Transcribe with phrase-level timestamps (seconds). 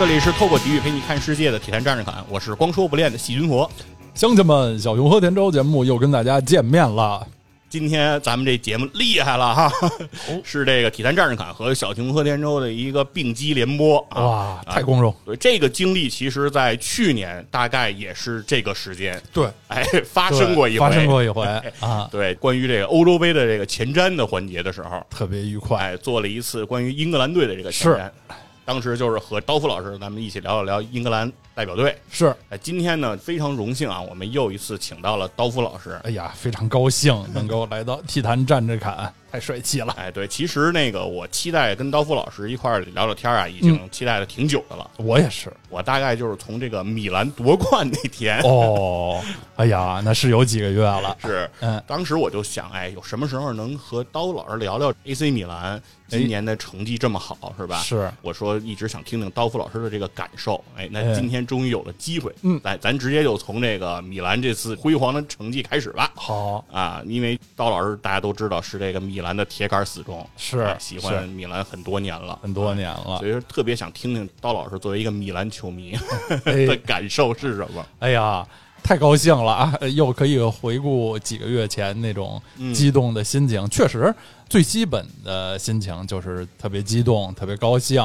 [0.00, 3.70] 这里是透过体育陪你看世界的体坛战士侃，我是光说不练的细菌佛。
[4.14, 7.22] 乡亲们，小熊和田周节目又跟大家见面了。
[7.68, 9.70] 今天咱们这节目厉害了哈，
[10.30, 14.24] 哦 是这个体坛战士侃和小熊和田周的一个并机联播啊。
[14.24, 15.14] 哇，太光荣！
[15.26, 21.44] 对这个经历，其实在去年大概也是这个时间，对，哎，发生过一回，发生过一回
[21.80, 25.78] 啊，对，关于这个欧洲杯的这个前瞻的环节的时候，特别愉快。
[25.78, 28.10] 哎，做了一次关于英格兰队的这个前瞻。
[28.64, 31.94] 当时就是和刀夫老师咱们一起聊了聊英格兰代表队。
[32.10, 36.00] 是，哎，今天呢非常荣幸啊，我们又一次请到了刀夫老师。
[36.04, 39.94] 哎呀，非常高兴能够来到体坛站着侃，太帅气了。
[39.98, 44.90] 哎，对，其实那个我期待跟刀夫老师一块儿聊聊天啊，已经期待了挺久的了。
[44.96, 49.22] 我也是，我大概就是从这个米兰夺冠那天哦，
[49.56, 51.14] 哎呀，那是有几个月了。
[51.20, 57.78] 是，嗯，当时我就想，哎，有什么时候能和刀老师聊聊 AC 米兰今年的成绩这么好，是吧？
[57.82, 60.62] 是，我说一直想听听刀夫老师的这个感受。
[60.76, 66.12] 哎，那哎今天终于有了机会，嗯来，咱直接就从这个米兰这次辉煌的成绩开始吧。
[66.14, 73.26] 好，啊，因为刀老师大家都知道是这个米兰的铁杆死忠，是哎喜欢米兰很多年了，很多年了所。
[73.26, 75.98] 以说特别想听听刀老师作为一个米兰球迷
[76.44, 77.84] 哎 的感受是什么。
[77.98, 78.46] 哎呀，
[78.84, 79.78] 太高兴了啊！
[79.96, 82.40] 又可以回顾几个月前那种
[82.72, 83.68] 激动的心情。
[83.68, 84.14] 确实，
[84.48, 88.00] 最基本的心情就是特别激动、特别高兴。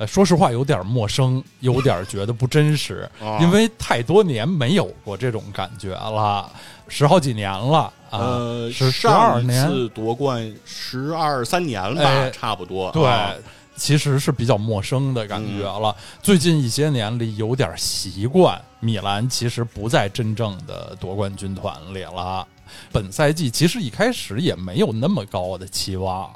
[0.00, 6.50] 呃，说实话，有点陌生，有点觉得不真实， 啊因为太多年没有过这种感觉了，
[6.88, 12.90] 十好几年了啊，呃，十十二年，次夺冠十二三年了吧，哎差不多。
[12.92, 13.06] 对。
[13.06, 13.34] 啊
[13.76, 15.96] 其实是比较陌生的感觉了。
[16.22, 22.46] 最近一些年里有点习惯，米兰其实不在真正的夺冠军团里了。
[22.92, 26.30] 本赛季其实一开始也没有那么高的期望，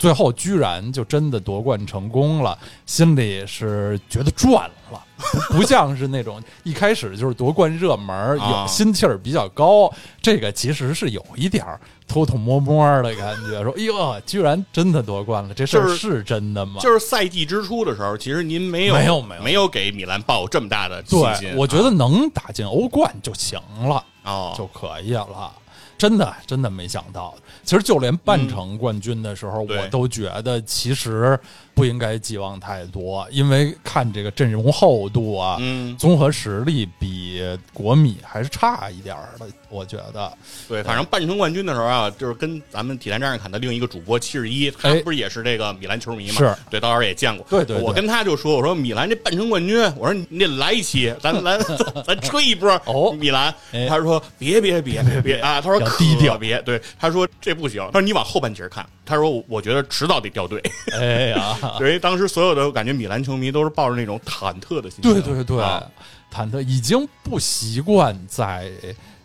[0.00, 2.56] 最后居然就真的夺冠成功了，
[2.86, 5.04] 心里是觉得赚了，
[5.50, 9.92] 不 不像是那种一开始就是夺冠热门有心气儿比较高。
[10.22, 11.78] 这个其实是有一点儿
[12.08, 16.80] 偷偷摸摸的感觉，说哎呦，居然真的夺冠了，这事儿是是真的吗？
[16.80, 21.56] 就是赛季之初的时候，其实您没有没有没有没有给米兰抱这么大的信心对，。
[21.58, 25.52] 我觉得能打进欧冠就行了，啊哦，就可以了。
[26.00, 27.34] 真的，真的没想到。
[27.62, 31.38] 其实就连半程冠军的时候，嗯我都觉得其实
[31.80, 37.42] 不应该寄望太多，因为看这个阵容厚度啊，嗯，综合实力比
[37.72, 39.46] 国米还是差一点儿的。
[39.70, 40.32] 我觉得，
[40.68, 46.34] 对，反正半程冠军的时候啊，就是跟咱们体坛战士侃的另一个主播七十一，他哎不是也是这个米兰球迷嘛？
[46.38, 47.46] 是，对，到时候也见过。
[47.48, 53.54] 对对对我跟他就说，我说米兰这半程冠军，我说你得来一期，咱 咱咱咱吹一波哦米兰。
[53.72, 60.62] 哎他说别别别别别啊，他说要低调别，对，他说这不行，他说你往后半截看，他说我我觉得迟早得掉队。
[60.94, 65.12] 哎呀， 对，当时所有的感觉米兰球迷都是抱着那种忐忑的心情。
[65.12, 65.84] 对对对，啊
[66.32, 68.70] 忐忑已经不习惯在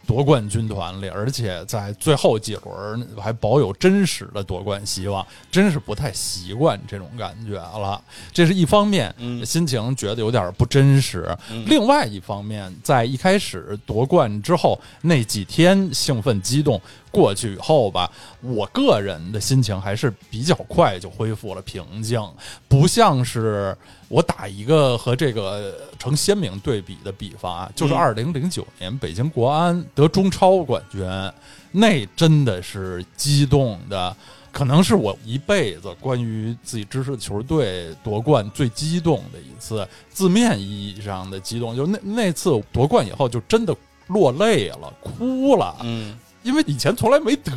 [0.07, 7.99] 夺冠军团里，而且在最后几轮还保有真实的夺冠希望，真是不太习惯这种感觉了。
[8.31, 11.21] 这是一方面，嗯心情觉得有点不真实；
[11.65, 16.79] 另外一方面，在一开始夺冠之后那几天兴奋激动
[17.15, 18.11] 过去以后吧，
[18.41, 22.21] 我个人的心情还是比较快就恢复了平静，
[22.67, 23.75] 不像是
[24.09, 31.01] 我打一个和这个成鲜明对比的比方啊，就是嗯二零零九年北京国安得中超冠军，
[31.71, 34.15] 那真的是激动的。
[34.51, 43.75] 可能是我一辈子关于自己支持的球队夺冠最激动的一次，字面意义上的激动，就那那次夺冠以后，就真的
[44.07, 45.75] 落泪了，哭了。
[45.83, 47.51] 嗯，因为以前从来没得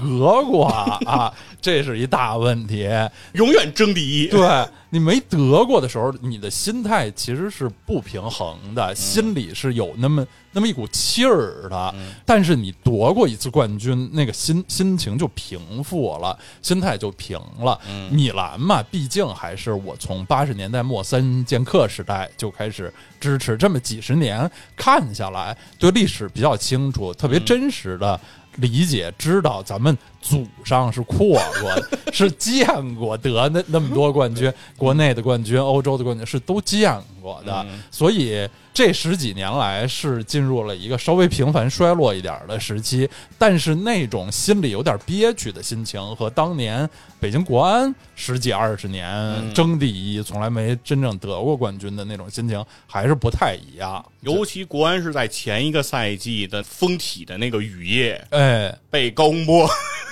[0.45, 0.67] 过
[1.07, 2.89] 啊，这是一大问题。
[3.35, 4.29] 永远争第一。
[4.29, 11.95] 对你没得过的时候，你的心态其实是不平衡的，心里是有那么那么一股气儿的。
[12.25, 17.79] 但是你夺过一次冠军，那个心心情就平复了，心态就平了。
[18.11, 28.19] 米兰嘛，毕竟还是我从八十年代末三剑客时代就开始支持，这么几十年看下来，对历史比较清楚，特别真实的。
[28.59, 36.93] 理解知道咱们祖上是阔过的，是见过得那那么多冠军，国内的冠军、欧洲的冠军是都见
[37.23, 46.89] 过的，所以这十几年来是进入了一个稍微平凡衰落一点的时期，但是那种心里有点憋屈的心情和当年
[47.21, 54.05] 北京国安十几二十年争第一，从来没真正得过冠军的那种心情还是不太一样。
[54.21, 59.69] 尤其国安是在前一个赛季的封体的那个雨夜，哎，被高洪波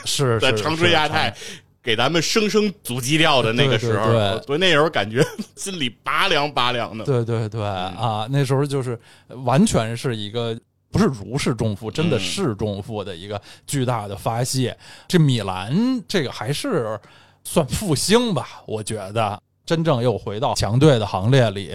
[0.06, 1.36] 是是的长春亚泰
[1.82, 5.24] 给咱们生生阻击掉的那个时候，对对对所以那时候感觉
[5.56, 7.04] 心里拔凉拔凉的。
[7.04, 8.98] 对对对啊，那时候就是
[9.44, 10.58] 完全是一个
[10.90, 14.76] 不是如释重负，真的是重负的一个巨大的发泄。
[15.06, 16.98] 这米兰这个还是
[17.44, 19.40] 算复兴吧，我觉得。
[19.66, 21.72] 真正又回到强队的行列里，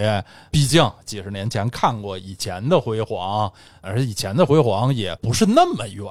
[0.49, 3.51] 毕竟几十年前看过以前的辉煌，
[3.81, 6.07] 而以前的辉煌也不是那么远，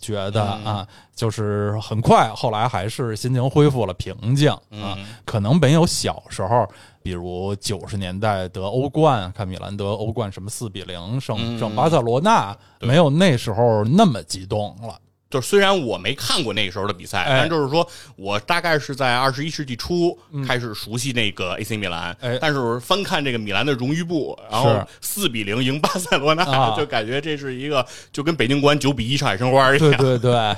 [0.00, 6.66] 觉得啊，就是很快，后来还是心情恢复了平静啊，可能没有小时候，
[7.02, 14.96] 比如九十年代得欧冠，看米兰得欧冠什么四比零胜胜巴塞罗那，没有那时候那么激动了。
[15.34, 17.84] 就是虽然我没看过那个时候的比赛，但就是说
[18.14, 20.16] 我大概是在二十一世纪初
[20.46, 26.44] 开始熟悉那个 AC 米兰，但是翻看这个米兰的荣誉簿，然后四比零赢巴塞罗那，
[26.76, 30.56] 就感觉这是一个就跟北京国安九比一上海申花一样，对对对。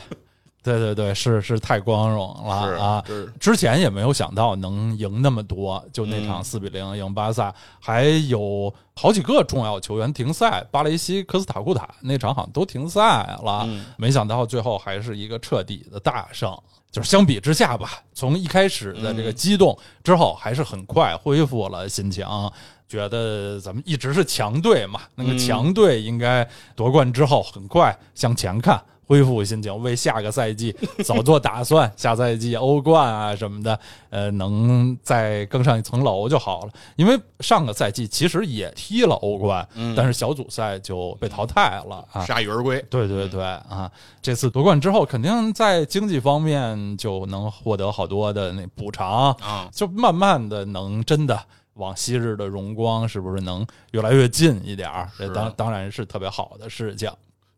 [0.67, 3.05] 对对对，是是太光荣了啊！
[3.39, 13.01] 之前也没有想到能赢那么多，就那场四比零赢巴萨，还有好几个重要球员停赛，巴雷西、科斯塔库塔那场好像都停赛
[13.45, 13.65] 了，
[13.97, 16.53] 没想到最后还是一个彻底的大胜。
[16.91, 22.27] 就是相比之下吧，从一开始的这个激动之后，还是很快恢复了心情，
[22.89, 28.83] 觉得咱们一直是强队嘛，那个强队应该夺冠之后很快向前看。
[29.07, 30.75] 恢复心情，为下个赛季
[31.05, 31.91] 早做打算。
[31.97, 33.79] 下赛季欧冠啊什么的，
[34.11, 36.73] 呃，能再更上一层楼就好了。
[36.97, 39.67] 因为上个赛季其实也踢了欧冠，
[39.97, 42.85] 但是小组赛就被淘汰了啊，铩羽而归。
[42.91, 51.41] 对对对啊，这次夺冠之后，肯定在经济方面就能获得好多的那补偿啊，就慢慢的能真的
[51.75, 55.09] 往昔日的荣光是不是能越来越近一点儿？
[55.17, 57.09] 这当当然是特别好的事情。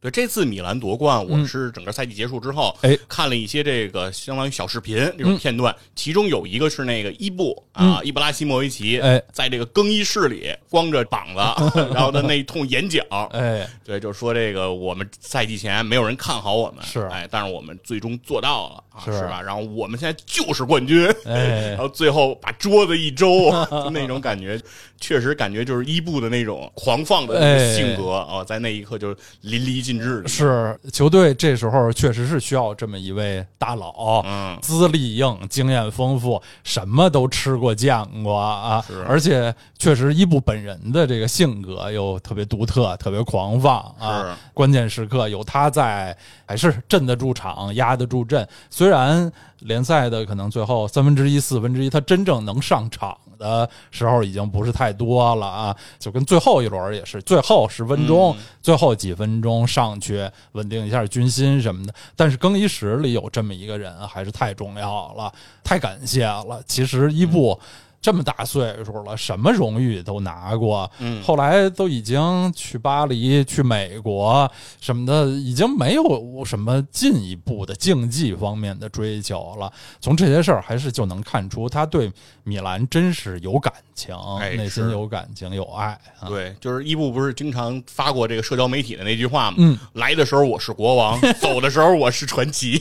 [0.00, 19.40] 对这次米兰夺冠，我是整个赛季结束之后，哎，看了一些这个相当于小视频这种片段，其中有一个是那个伊布啊，伊布拉希莫维奇，哎，在这个更衣室里光着膀子， 然后他那一通演讲，哎，对，就说这个我们赛季前没有人看好我们，是，哎，但是我们最终做到了，是吧？
[19.42, 24.60] 然后我们现在就是冠军，哎， 然后最后把桌子一周，就那种感觉，
[25.00, 30.78] 确实感觉就是伊布的那种狂放的性格啊，在那一刻就淋漓尽致的是。
[30.92, 46.16] 球队这时候确实是需要这么一位大佬，嗯，资历硬，经验丰富，什么都吃过见过啊，而且确实伊布本人的这个性格又特别独特，特别狂放啊，关键时刻有他在，
[46.46, 48.46] 还是镇得住场，压得住阵。
[48.88, 53.14] 虽然联赛的可能最后三分之一、四分之一，他真正能上场。
[53.38, 61.94] 的时候已经不是太多了啊，就跟最后一轮也是，最后十分钟、最后几分钟上去稳定一下军心什么的。
[62.16, 65.32] 但是更衣室里有这么一个人还是太重要了，
[65.62, 66.60] 太感谢了。
[66.66, 67.60] 其实伊布。
[68.00, 74.50] 这么大岁数了，什么荣誉都拿过，嗯，后来都已经去巴黎、去美国
[74.80, 79.70] 什么的，已经没有什么进一步的竞技方面的追求了。
[80.00, 82.10] 从这些事儿，还是就能看出他对
[82.44, 84.16] 米兰真是有感情，
[84.56, 85.98] 内心有感情、有爱。
[86.28, 89.56] 对，就是伊布不是经常发过这个社交媒体的那句话吗？
[89.58, 92.80] 嗯，来的时候我是国王， 走的时候我是传奇。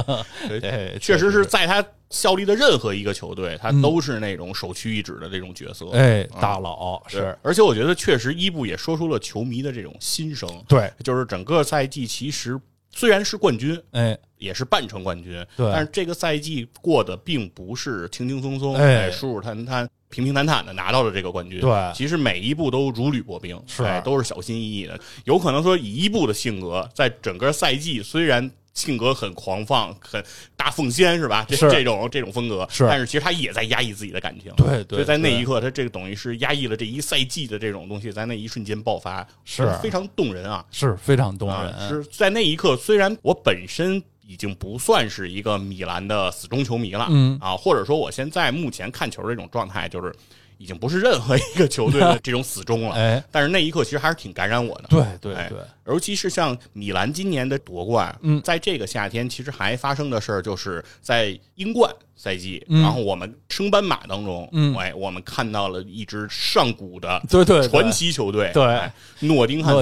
[0.48, 1.84] 对，确实是在他。
[2.14, 7.36] 效力的任何一个球队，他都是那种首屈一指的这种角色，哎，大佬是。
[7.42, 10.48] 而且我觉得，确实伊布也说出了球迷的这种心声。
[10.68, 12.56] 对，就是整个赛季其实
[12.90, 21.58] 虽然是冠军，哎，也是半程冠军，对，但是这个赛季过得并不是轻轻松松，哎，舒舒坦坦、平平坦坦的拿到了这个冠军。
[21.60, 24.96] 对，其实每一步都如履薄冰，是，都是小心翼翼的。
[25.24, 28.48] 有可能说，以伊布的性格，在整个赛季虽然。
[28.74, 30.22] 性格很狂放，很
[30.56, 31.46] 大奉先，是吧？
[31.48, 32.84] 这这种这种风格，是。
[32.88, 34.96] 但是其实他也在压抑自己的感情，对对。
[34.96, 41.88] 所以在那一刻，他这个等于是压抑了这一赛季的这种东西，在那一瞬间爆发，是非常动人啊，是非常动人。
[41.88, 50.12] 是在那一刻，虽然我本身已经不算是一个米兰的死忠球迷了，嗯啊，或者说我现在目前看球的这种状态，就是
[50.58, 53.22] 已经不是任何一个球队的 这种死忠了，哎。
[53.30, 55.58] 但是那一刻，其实还是挺感染我的，对对对。
[55.86, 68.80] 尤其是像米兰今年的夺冠，嗯，在这个夏天，其实还发生的事儿，就是在英冠赛季，然后我们升班马当中，嗯，哎，我们看到了一支上古的对对传奇球队，对，
[69.20, 69.74] 诺丁汉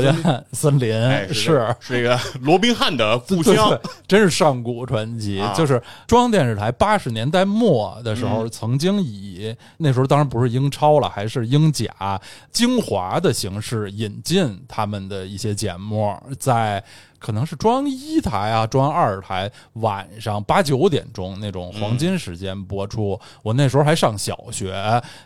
[0.52, 0.78] 森。
[0.78, 0.90] 林
[1.28, 1.76] 是是。
[1.88, 3.78] 这个罗宾汉的故乡，
[4.08, 5.40] 真是上古传奇。
[5.54, 15.91] 就是中央电视台八十年代末的时候，曾经以那时候当然不是英超了，还是英甲精华的形式引进他们的一些节目。
[16.38, 16.82] 在
[17.22, 23.18] 可能是中央一台啊，中央二台晚上八九点钟那种黄金时间播出。
[23.42, 24.74] 我那时候还上小学，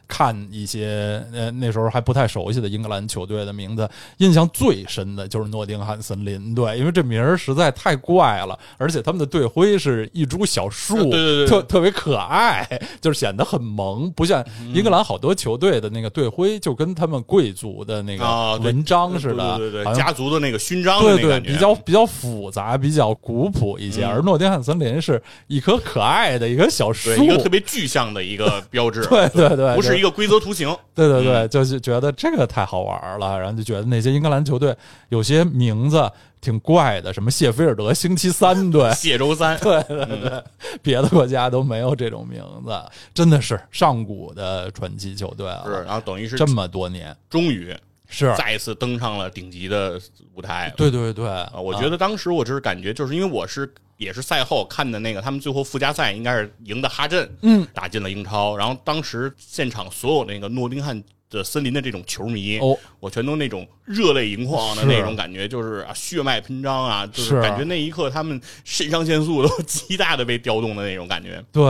[0.06, 3.88] 看一些呃那时候还不太熟悉的英格兰球队的名字，
[4.18, 12.68] 印象最深的就是诺丁汉森林队，因为这名儿实在太怪了，而且他们的队徽是一株小树， 对对对，特特别可爱，
[13.00, 24.04] 就是显得很萌，不像英格兰好多球队的那个队徽就跟他们贵族的那个文章似的，对对对，家族的那个勋章，对对，比较比较复杂，比较古朴一些。
[24.04, 34.76] 而诺丁汉森林是一棵可爱的一棵小树，一个特别具象的一个标志， 对对对，不是一个规则图形，对对对，就是觉得这个太好玩了，然后就觉得那些英格兰球队
[35.10, 36.10] 有些名字。
[36.38, 40.44] 挺怪的，什么谢菲尔德星期三队， 谢周三，对对对，
[40.80, 42.70] 别的国家都没有这种名字，
[43.12, 45.64] 真的是上古的传奇球队啊！
[45.66, 47.74] 是，然后等于是这么多年，终于
[48.08, 50.00] 是再一次登上了顶级的
[50.34, 50.72] 舞台。
[50.76, 61.02] 对对对，我觉得当时我就是感觉，就是因为我是也是赛后看的那个，他们最后附加赛应该是赢的哈镇，嗯，打进了英超，然后当时现场所有那个诺丁汉。
[61.30, 71.42] 的森林的这种球迷，哦，我全都那种热泪盈眶的那种感觉，就是啊，血脉喷张啊，就是感觉那一刻他们肾上腺素都 极大的被调动的那种感觉。
[71.52, 71.64] 对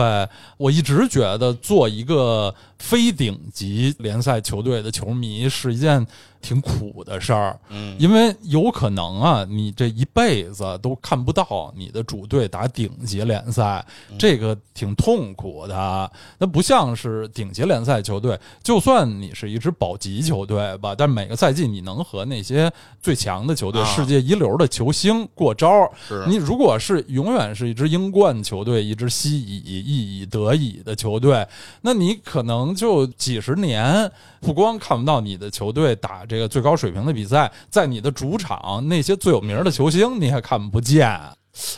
[0.57, 6.05] 我一直觉得做一个非顶级联赛球队的球迷是一件。
[6.41, 13.85] 挺苦的事儿，嗯，因为有可能啊，你这一辈子都看不到你的主队打顶级联赛，
[14.17, 16.11] 这个挺痛苦的。
[16.37, 25.91] 那不像是顶级联赛球队，就算你是一支保级球队吧，但每个赛季你能和那些最强的球队、世界一流的球星过招。
[26.27, 31.45] 你如果是永远是一支英冠球队，一支西乙、意乙、德乙的球队，
[31.81, 34.09] 那你可能就几十年。
[34.39, 41.19] 不光看不到你的球队打这个最高水平的比赛，在你的主场那些最有名的球星你也看不见。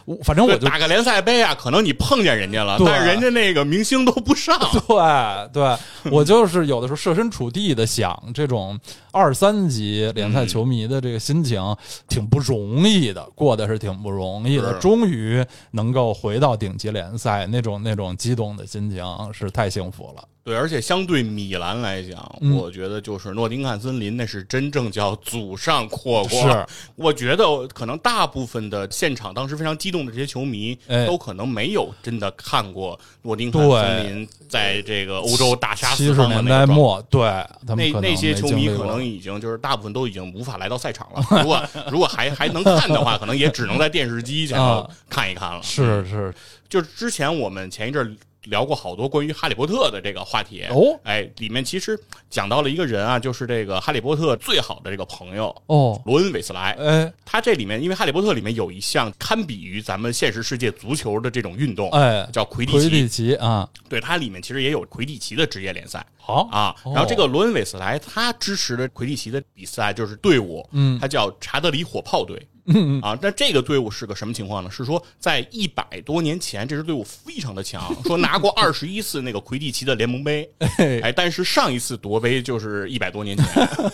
[0.03, 4.59] 我反正我就打个联赛杯啊，可能你碰见人家了，但是人家那个明星都不上。
[4.85, 5.77] 对对，
[6.11, 8.77] 我就是有的时候设身处地的想，这种
[9.13, 11.63] 二三级联赛球迷的这个心情
[12.09, 14.73] 挺不容易的，过得是挺不容易的。
[14.79, 15.41] 终于
[15.71, 19.01] 能够回到顶级联赛，那种那种激动的心情
[19.31, 20.27] 是太幸福了。
[20.49, 22.19] 对，而且相对米兰来讲，
[22.57, 26.41] 我觉得就是诺丁汉森林那是真正叫祖上阔过。
[26.41, 26.65] 是，
[26.95, 30.75] 我觉得可能大部分的现场当时非常激动的这些球迷，
[31.05, 36.99] 都可能没有真的看过诺丁汉森林在这个欧洲大杀四方的年代末。
[37.11, 37.21] 对，
[37.67, 41.23] 那那些球迷可能已经就是大部分都已经无法来到赛场了。
[41.43, 45.61] 如果 如果还还能看的话，可能也只能在电视机前头看一看了。
[45.61, 46.33] 是是，
[46.67, 48.17] 就是之前我们前一阵。
[48.45, 50.63] 聊过好多关于哈利波特的这个话题。
[50.69, 56.71] 哦，哎，里面其实讲到了一个人啊，就是这个哈利波特最好的这个朋友哦，罗恩·韦斯莱。
[56.79, 62.79] 哎，他这里面因为哈利波特里面有一项堪比于咱们现实世界足球的这种运动，哎，叫魁地奇。
[62.79, 66.05] 魁地奇啊，对，它里面其实也有魁地奇的职业联赛。
[66.17, 66.47] 好。
[66.51, 72.41] 啊，然后这个罗恩·韦斯莱他支持的魁地奇的比赛就是队伍，嗯，他叫查德里火炮队。
[72.73, 74.69] 嗯 啊，那这个队伍是个什么情况呢？
[74.71, 80.49] 是说在一百多年前，这支队伍非常的强，说拿过二十一次那个魁地奇的联盟杯，
[81.01, 83.45] 哎，但是上一次夺杯就是一百多年前。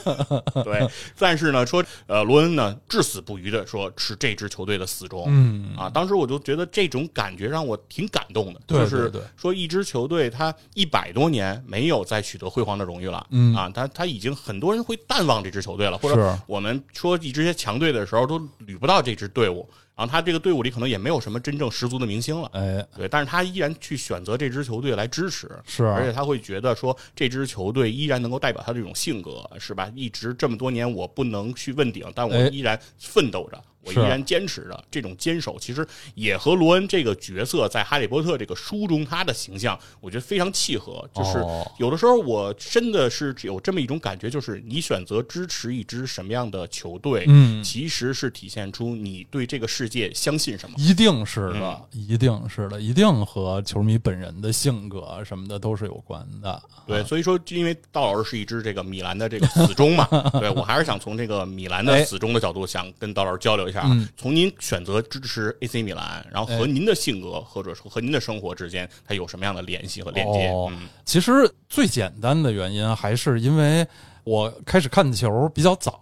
[0.64, 5.26] 对，但是呢，说呃，罗恩呢至死不渝的说是这支球队的死忠。
[5.28, 18.42] 嗯啊，当时我就觉得这种感觉让我挺感动的，就是说一支球队他一百多年没有再取得辉煌的荣誉了，嗯啊，他他已经很多人会淡忘这支球队了，或者我们说一支强队的时候都。
[18.68, 29.92] 捋不到这支队伍，然后他这个队伍里可能也没有什么真正十足的明星了，哎，对，但是他依然去选择这支球队来支持，是，而且他会觉得说这支球队依然能够代表他这种性格，是吧？
[29.96, 33.64] 一直这么多年我不能去问鼎，但我依然奋斗着。
[33.86, 41.08] 我依然坚持的这种坚守，其实也和罗恩这个角色在《哈利波特》这个书中他的形象，我觉得非常契合。
[41.14, 41.44] 就是
[41.78, 50.76] 有的时候，我真的是有这么一种感觉，就是你选择支持一支什么样的球队，嗯，其实是体现出你对这个世界相信什么。
[50.80, 56.62] 一定是的，一定是的，一定和球迷本人的性格什么的都是有关的。
[56.88, 60.08] 对，所以说，因为道老师是一支这个米兰的这个死忠嘛，
[60.40, 63.75] 对我还是想从这个米兰的死忠的角度，想跟道老师交流一下。
[63.84, 70.52] 嗯，从您选择支持 AC 米兰，然后和您的性格或者说和您的生活之间，它有什么样的联系和链接？
[70.70, 73.86] 嗯，其实最简单的原因还是因为
[74.24, 76.00] 我开始看球比较早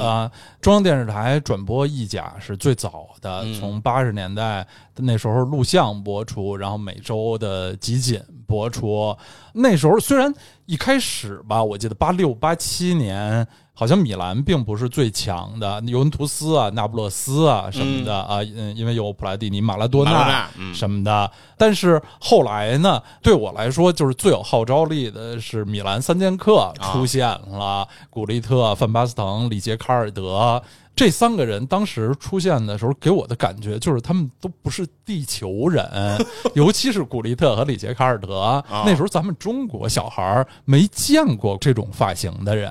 [0.00, 9.16] 啊，中央电视台转播意甲是最早的，从八十年代那时候录像播出，然后每周的集锦播出，
[9.52, 10.32] 那时候虽然。
[10.66, 13.44] 一开始吧，我记得八六八七年。
[13.80, 21.30] 好像米兰并不是最强的，尤文图斯啊、那不勒斯啊什么的啊，嗯，因为有普莱蒂尼、马拉多纳什么的。
[21.56, 30.62] 但是后来呢，对我来说，就是最有号召力的是米兰三剑客出现了，古利特、范巴斯滕、里杰卡尔德。
[31.00, 35.82] 这三个人当时出现的时候，给我的感觉就是他们都不是地球人，
[36.52, 38.62] 尤其是古利特和里杰卡尔德。
[38.84, 42.70] 那时候咱们中国小孩没见过这种发型的人，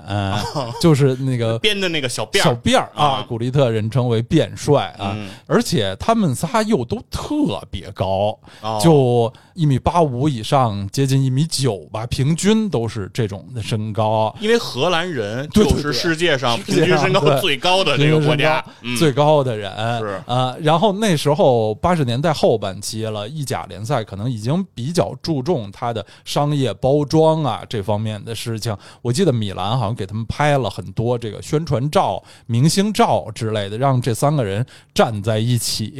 [0.79, 3.25] 就是那个编的那个小辫小辫儿啊。
[3.27, 5.17] 古利特人称为辫帅啊，
[5.47, 8.39] 而且他们仨又都特别高，
[8.79, 14.31] 就一米八五以上，接近一米九吧，平均都是这种的身高。
[14.39, 17.97] 因为荷兰人就是世界上平均身高最高的。
[17.97, 18.63] 这个国家
[18.97, 28.75] 最高的人是啊，然后那时候八十年代后半期了，意甲联赛可能已经比较注重它的商业包装啊这方面的事情。
[29.01, 35.93] 我记得米兰好像给他们拍了很多这个宣传照、明星照之类的，让这三个人站在一起，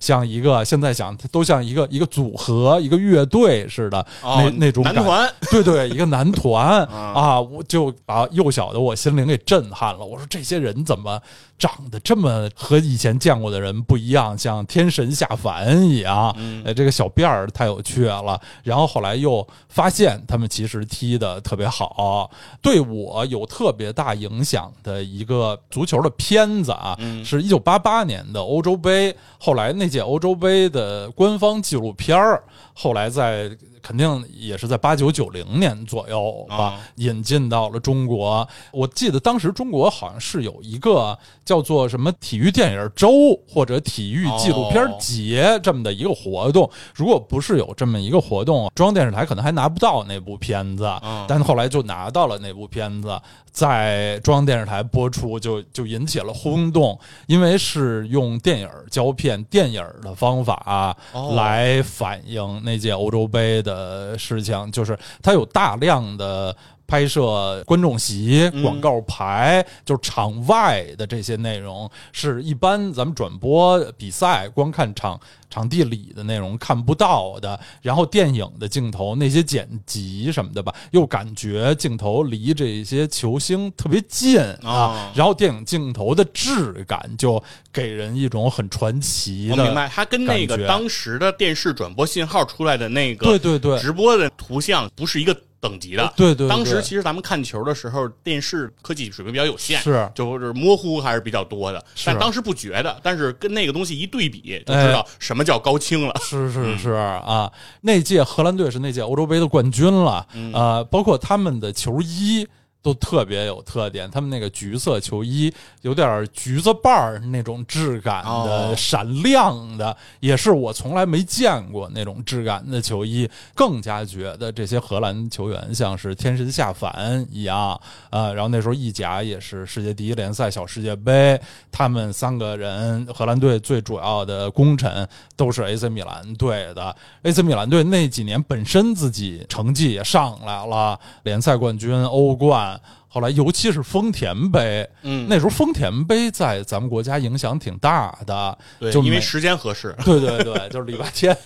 [0.00, 10.04] 像一个现在想都像一个一个组合、一个乐队似的那那种男团，对对，一个男团 啊，我就把幼小的我心灵给震撼了。
[10.04, 11.20] 我说这些人怎么？
[11.62, 16.36] 长得这么和以前见过的人不一样，像天神下凡一样。
[16.64, 18.40] 哎，这个小辫儿太有趣了。
[18.64, 22.28] 然后后来又发现他们其实踢的特别好，
[22.60, 29.14] 对我有特别大影响的一个足球的片子啊，是一九八八年的欧洲杯。
[29.38, 32.42] 后来那届欧洲杯的官方纪录片儿，
[32.74, 33.50] 后来在。
[33.82, 38.48] 肯定也是在八九九零年左右吧，引进到了中国。
[38.70, 43.10] 我记得当时中国好像是有一个叫做什么体育电影周
[43.48, 46.70] 或者体育纪录片节这么的一个活动。
[46.94, 50.88] 如果不是有这么一个活动，中央电视台可能还拿不到那部片子。
[51.26, 60.96] 但后来就拿到了那部片子，在中央电视台播出，就就引起了轰动，因为是用电影胶片、电影的方法
[61.32, 64.02] 来反映那届欧洲杯的。
[64.18, 66.54] 事情就是他有大量的
[66.92, 77.58] 拍摄观众席、广告牌，就是场外的这些内容，是一般咱们转播比赛光看场场地里的内容看不到的。
[77.80, 85.10] 然后电影的镜头那些剪辑什么的吧，又感觉镜头离这些球星特别近啊。
[85.14, 89.56] 然后电影镜头的质感就给人一种很传奇的。
[89.56, 95.34] 我明白，它跟那个当时的电视转播信号出来的那个对对对直播的图像不是一个。
[95.62, 100.10] 等级的，对对，当时其实咱们看球的时候，电视科技水平比较有限，是。
[100.12, 106.12] 就是模糊还是比较多的，但当时不觉得，但是跟那个东西一对比，就知道什么叫高清了。
[106.20, 107.50] 是是是啊，
[107.82, 112.44] 那届荷兰队是那届欧洲杯的冠军了，啊，包括他们的球衣。
[112.82, 123.30] 都特别有特点，他们那个橘色球衣有点橘子瓣儿那种质感的，闪亮的，也是我从来没见过那种质感的球衣。
[123.54, 128.32] 更加觉得这些荷兰球员像是天神下凡一样啊。
[128.32, 131.40] 然后那时候意甲也是世界第一联赛小世界杯，
[131.70, 136.96] 他们三个人荷兰队最主要的功臣都是 AC 米兰队的。
[137.22, 142.71] AC 米兰队那几年本身自己成绩也上来了，联赛冠军、欧冠。
[142.72, 142.78] uh,
[143.14, 151.36] 后来，尤其是丰田杯，嗯，那时候丰田杯在咱们国家影响挺大的，对，就因为时间合适， 对对对，就是礼拜天，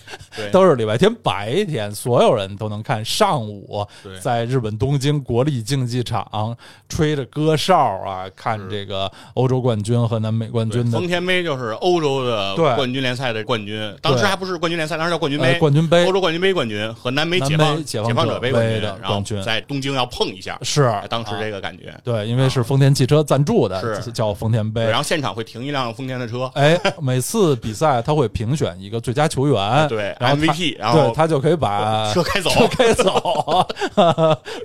[0.49, 3.03] 都是礼拜天白天，所有人都能看。
[3.03, 3.85] 上午，
[4.21, 6.55] 在日本东京国立竞技场
[6.87, 13.93] 吹着歌哨啊，看这个欧洲冠军和南美冠军的丰田杯，就是欧洲的冠军联赛的冠军。
[14.01, 21.56] 当时还不是冠军联赛，当时叫冠军杯，冠军杯，欧洲冠军杯冠军和南美解放解放者杯冠军，然后在东京要碰一下，是当时这个。
[21.61, 21.93] 感觉。
[22.03, 24.11] 对，因为是丰田汽车赞助的，是。
[24.17, 24.83] 叫丰田杯。
[24.83, 33.67] 然后现场会停一辆丰田的车， 哎，每次比赛他会评选一个最佳球员，对，MVP，然后他就可以把 车开走， 车开走，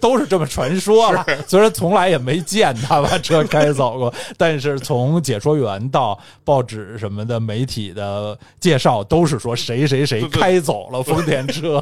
[0.00, 1.26] 都是这么传说了。
[1.46, 11.78] 虽然从来也没见他把车开走过，但是从解说员到报纸什么的媒体的介绍，都是说谁谁谁开走了丰田车，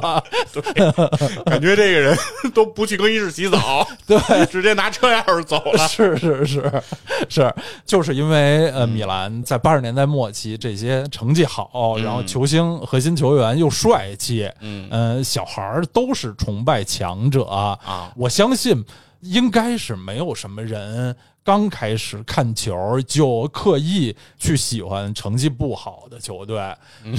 [1.45, 2.17] 感觉这个人
[2.53, 4.19] 都不去更衣室洗澡，对。
[4.47, 6.83] 直接拿车钥匙走了， 是是是
[7.29, 7.53] 是，
[7.85, 15.21] 就是因为呃，米兰在八十年代末期这些成绩好，然后球星核心球员又帅气，嗯。
[15.23, 18.83] 小孩儿都是崇拜强者啊，我相信
[19.21, 26.57] 应该是没有什么人刚开始看球就刻意去喜欢成绩不好的球队，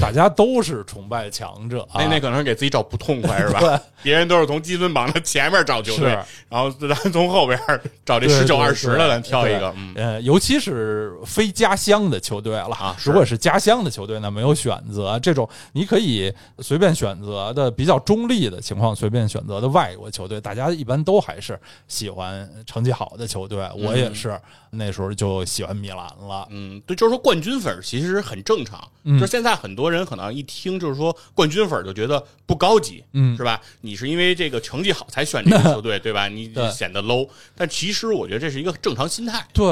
[0.00, 1.86] 大家都是崇拜强者。
[1.92, 3.80] 那那可能是给自己找不痛快是吧？
[4.00, 6.10] 别人都是从积分榜的前面找球队，
[6.48, 7.58] 然后咱从后边
[8.04, 9.74] 找这十九二十的，咱挑一个。
[9.96, 12.96] 呃，尤其是非家乡的球队了啊。
[13.04, 15.18] 如果是家乡的球队，那没有选择。
[15.18, 21.58] 这种你可以随便选择的比较中立的情况，随便选择的外国球队，大家一般都还是
[21.88, 23.68] 喜欢成绩好的球队。
[23.76, 24.11] 我也。
[24.14, 28.82] 是那时候就喜欢米兰了，嗯，对，就是说冠军粉其实很正常。
[29.20, 33.60] 就现在很多人可能一听就是说冠军粉就觉得不高级，嗯，是吧？
[33.80, 36.28] 你是因为这个成绩好才选这个球队， 对吧？
[36.28, 37.28] 你显得 low。
[37.56, 39.44] 但其实我觉得这是一个正常心态。
[39.52, 39.66] 对，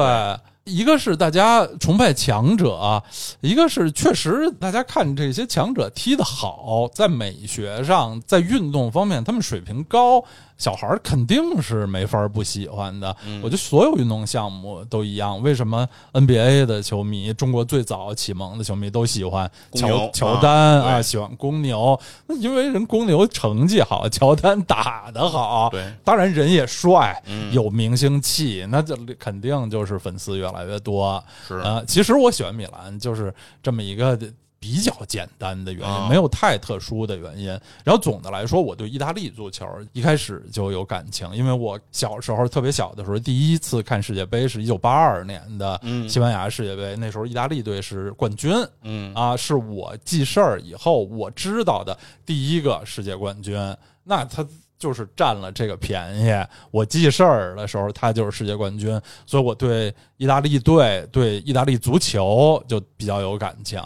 [0.64, 3.02] 一个是大家崇拜强者，
[3.40, 10.24] 一个是确实大家看这些强者踢得好，在美学上，在运动方面他们水平高。
[10.60, 13.08] 小孩儿肯定是没法不喜欢的。
[13.42, 15.40] 我觉得所有运动项目都一样。
[15.42, 21.00] 为什么 NBA 的球迷，中国最早启蒙的球迷都喜欢乔乔丹啊？
[21.00, 25.70] 喜欢公牛，那因为人公牛成绩好，乔丹打得好。
[25.70, 27.20] 对，当然人也帅，
[27.52, 31.24] 有明星气，那就肯定就是粉丝越来越多。
[31.48, 34.18] 是啊，其实我喜欢米兰，就是这么一个。
[34.60, 37.48] 比较简单的原因，没有太特殊的原因。
[37.82, 53.58] 然后总的来说，我对意大利足球一开始就有感情，因为我小时候特别小的时候，第一次看世界杯是一九八二年的西班牙世界杯，那时候意大利队是冠军，嗯啊，是我记事儿以后我知道的第一个世界冠军。
[54.04, 54.46] 那他。
[54.80, 56.32] 就是占了这个便宜。
[56.72, 63.78] 我记事儿的时候，他就是世界冠军，所以我对意大利队、对意大利足球就比较有感情。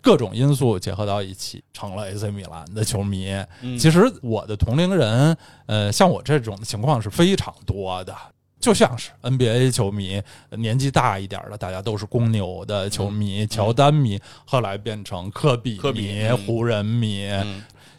[0.00, 3.32] 各种因素结合到一起，成了 AC 米兰的球迷。
[3.78, 8.16] 其实我的同龄人，呃，像我这种情况是非常多的。
[8.58, 17.26] 就像是 NBA 球迷，年纪大一点的，大家都是公牛的球迷、乔丹迷，后来变成科比迷、湖人迷。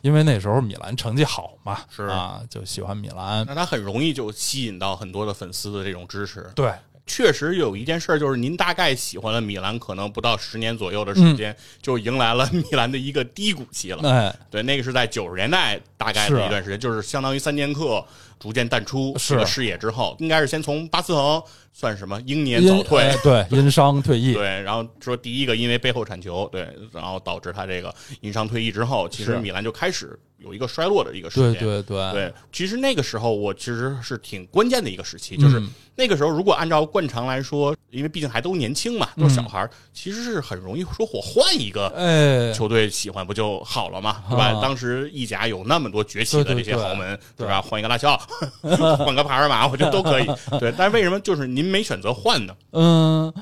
[0.02, 3.46] 因为那时候米兰成绩好嘛，是啊，就喜欢米兰。
[3.48, 6.50] 那他很容易就吸引到很多的粉丝的这种支持。
[6.56, 6.74] 对，
[7.06, 14.10] 确实有一件事儿，就是您大概喜欢了米兰，可能不到十年左右的时间，就迎来了米兰的一个低谷期了。
[14.10, 18.04] 哎，对，那个是在九十年代大概的一段时间，就是相当于三剑客
[18.42, 21.42] 逐渐淡出这个视野之后，应该是先从巴斯滕。
[21.74, 23.10] 算什么英年早退？
[23.24, 24.34] 对， 因伤退役。
[24.34, 31.54] 对，然后说第一个因为背后铲球，对，然后导致他这个因伤退役之后，其实米兰就开始有一个衰落的一个时间。
[31.54, 32.12] 对对对。
[32.12, 35.64] 对，其实那个时候我其实是挺关键的一个时期，就是
[35.96, 44.60] 那个时候如果按照惯常来说，因为毕竟还都年轻嘛，都是小孩其实是很容易说我换一个球队喜欢不就好了嘛，对吧？
[44.62, 47.62] 当时意甲有那么多崛起的这些豪门，对吧？
[47.62, 48.22] 换一个拉齐奥，
[48.98, 50.28] 换个帕尔马，我觉得都可以。
[50.60, 51.48] 对，但是为什么就是？
[51.48, 52.56] 您没选择换呢？
[52.72, 53.34] 嗯，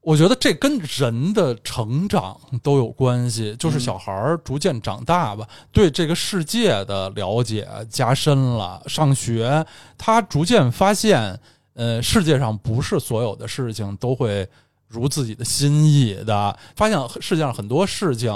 [0.00, 3.54] 我觉得这跟人的成长都有关系。
[3.58, 8.82] 就是小孩儿逐渐长大吧，对这个世界的了解加深了。
[8.86, 9.64] 上学，
[9.96, 11.38] 他逐渐发现，
[11.74, 14.48] 呃，世界上不是所有的事情都会
[14.88, 16.58] 如自己的心意的。
[16.74, 18.32] 发现世界上很多事情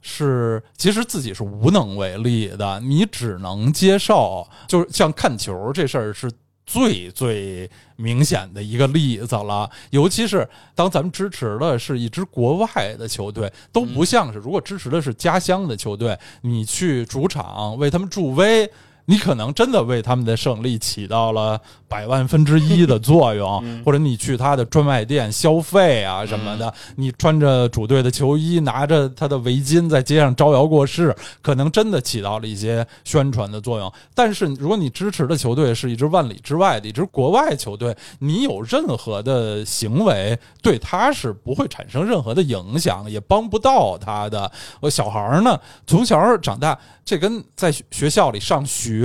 [0.00, 4.46] 是其实自己是无能为力的，你只能接受。
[4.66, 6.30] 就是像看球这事儿是。
[6.66, 18.70] 最最明显的一个例子了，尤其是当咱们支持的是一支国外的球队，都不像是如果支持的是家乡的球队，你去主场为他们助威。
[19.10, 33.92] 你可能真的为他们的胜利起到了百万分之一的作用，或者你去他的专卖店消费啊什么的，你穿着主队的球衣，拿着他的围巾在街上招摇过市，可能真的起到了一些宣传的作用。
[34.14, 44.48] 但是如果你支持的球队是一支万里之外的一支国外球队，你有任何的行为对他是不会产生任何的影响，也帮不到他的。
[44.78, 46.78] 我小孩呢，从小长大。
[47.02, 48.99] 这跟在学校里上学、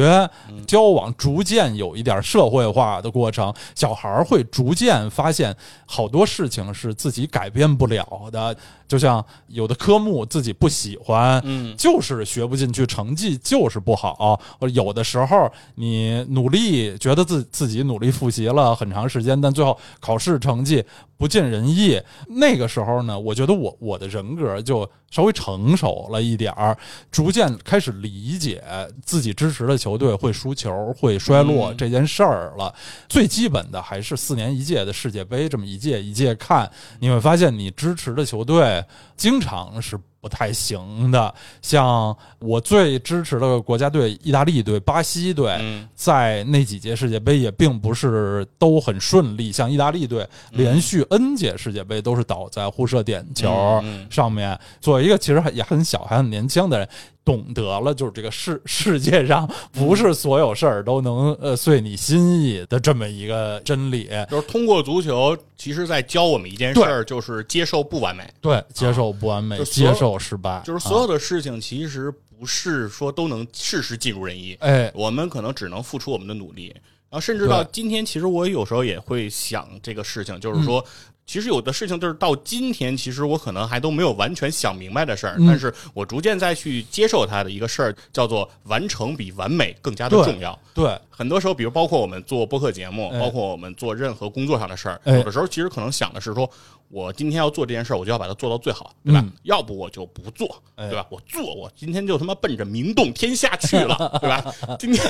[0.67, 3.53] 交往，逐渐有一点社会化的过程。
[3.75, 5.55] 小孩会逐渐发现，
[5.85, 8.55] 好多事情是自己改变不了的。
[8.87, 14.39] 就像有的科目自己不喜欢，嗯，就是学不进去，成绩就是不好。
[14.73, 20.85] 有的时候你努力，觉得自自己努力复习了很长时间，但最后考试成绩
[21.17, 22.01] 不尽人意。
[22.27, 26.77] 那个时候呢，我觉得我我的人格就稍微成熟了一点儿，
[27.11, 28.63] 逐渐开始理解
[29.03, 32.73] 自己支持的球队会输球、会衰落这件事儿了。
[33.07, 38.83] 最基本的还是四年一届的世界杯，这么一届一届看，你会发现你支持的球队。
[39.15, 39.99] 经常是。
[40.25, 41.31] 不太行的。
[41.61, 45.55] 像我最支持的国家队，意大利队、巴西队，
[45.93, 49.51] 在那几届世界杯也并不是都很顺利。
[49.51, 54.59] 像意大利队连续 N 届世界杯都是倒在互射点球上面。
[54.81, 56.89] 作为一个其实也很小还很年轻的人。
[57.25, 64.07] 懂得了，就是这个世 世界上不是所有事儿都能呃遂你心意的这么一个真理。
[64.29, 68.31] 就是通过足球，其实在教我们一件事儿，就是接受不完美。
[68.39, 70.61] 对，接受不完美，接受失败。
[70.63, 74.55] 就是所有的事情，其实不是说都能事事尽如人意。
[74.59, 76.67] 哎，我们可能只能付出我们的努力。
[77.09, 80.85] 然后，甚至到今天，其实我有时候也会想这个事情，就是说。
[81.25, 90.57] 其实有的事情就是到今天，其实我可能还都没有完全想明白的事儿，但是我逐渐再去接受它的一个事儿，叫做完成比完美更加的重要。
[90.73, 96.49] 对，很多时候，比如包括我们做播客节目，包括我们做任何工作上的事儿，有的时候其实可能想的是说。
[96.89, 99.25] 我今天要做这件事儿，我就要把它做到最好，对吧？
[99.43, 101.05] 要不我就不做，对吧？
[101.09, 104.53] 我做，我今天就他妈奔着名动天下去了， 对吧？
[104.79, 105.03] 今天，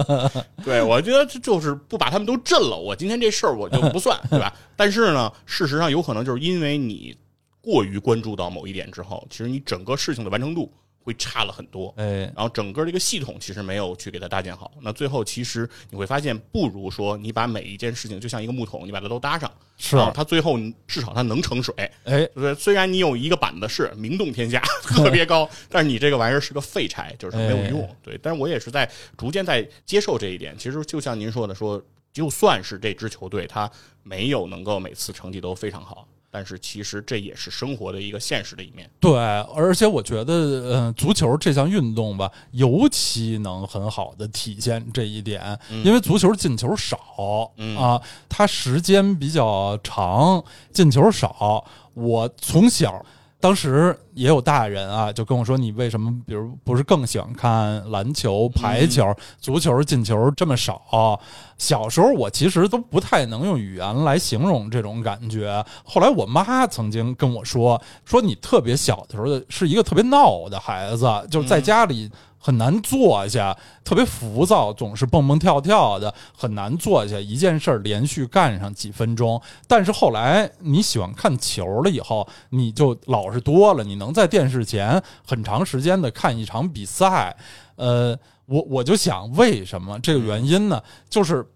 [0.64, 4.52] 对我觉得这就是不把他们都震了，我今天这事儿我就不算，对吧？
[4.76, 7.16] 但是呢，事实上有可能就是因为你
[7.60, 10.72] 过于关注到某一点之后，其实你整个事情的完成度。
[11.10, 28.16] 会差了很多，哎，然后整个这个系统其实没有去给它搭建好，那最后其实你会发现，不如说你把每一件事情就像一个木桶，你把它都搭上，是它最后至少它能盛水，哎，对，虽然你有一个板子是名动天下 特别高，但是你这个玩意儿是个废柴，就是没有用，对。
[28.22, 30.56] 但是我也是在逐渐在接受这一点。
[30.56, 33.68] 其实就像您说的，说就算是这支球队他
[34.04, 36.06] 没有能够每次成绩都非常好。
[36.30, 38.88] 但是其实这也是生活的一个现实的一面。
[39.00, 39.12] 对，
[39.54, 40.32] 而且我觉得，
[40.74, 51.64] 嗯，足球这项运动吧，尤其能很好的体现这一点，因为足球进球少啊，它时间比较长，进球少。
[51.94, 53.04] 我从小。
[53.40, 61.18] 当时也有大人啊，就跟我说：“你为什么，比如不是更喜欢看篮球、排球、足球进球这么少？”
[61.56, 65.64] 小时候我其实都不太能用语言来形容这种感觉。
[65.84, 79.40] 后来我妈曾经跟我说：“说你特别小的时候是一个特别闹的孩子，就是在家里。”很难坐下，特别浮躁，总是蹦蹦跳跳的，很难坐下一件事儿连续干上几分钟。
[79.68, 87.36] 但是后来你喜欢看球了以后，你就老实多了，你能在电视前很长时间的看一场比赛。
[87.76, 90.82] 呃，我我就想，为什么这个原因呢？
[91.08, 91.46] 就是。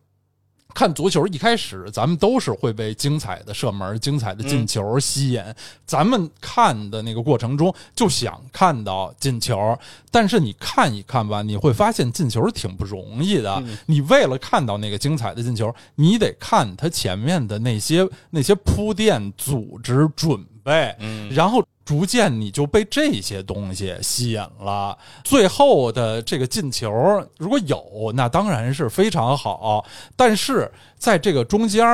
[0.75, 5.43] 看足球一开始，咱们都是会被精彩的射门、精彩的进球吸引。
[5.87, 9.79] 咱们看的那个过程中，就想看到进球。
[10.11, 13.63] 但是你看一看吧，你会发现进球挺不容易的。
[13.87, 20.97] 你为了看到那个精彩的进球，你得看他前面的那些那些铺垫、组织、准备，
[21.31, 21.65] 然后。
[21.85, 26.91] 逐渐你就被这些东西吸引了，最后的这个进球
[27.37, 29.85] 如果有，那当然是非常好。
[30.17, 31.85] 但是在这个中间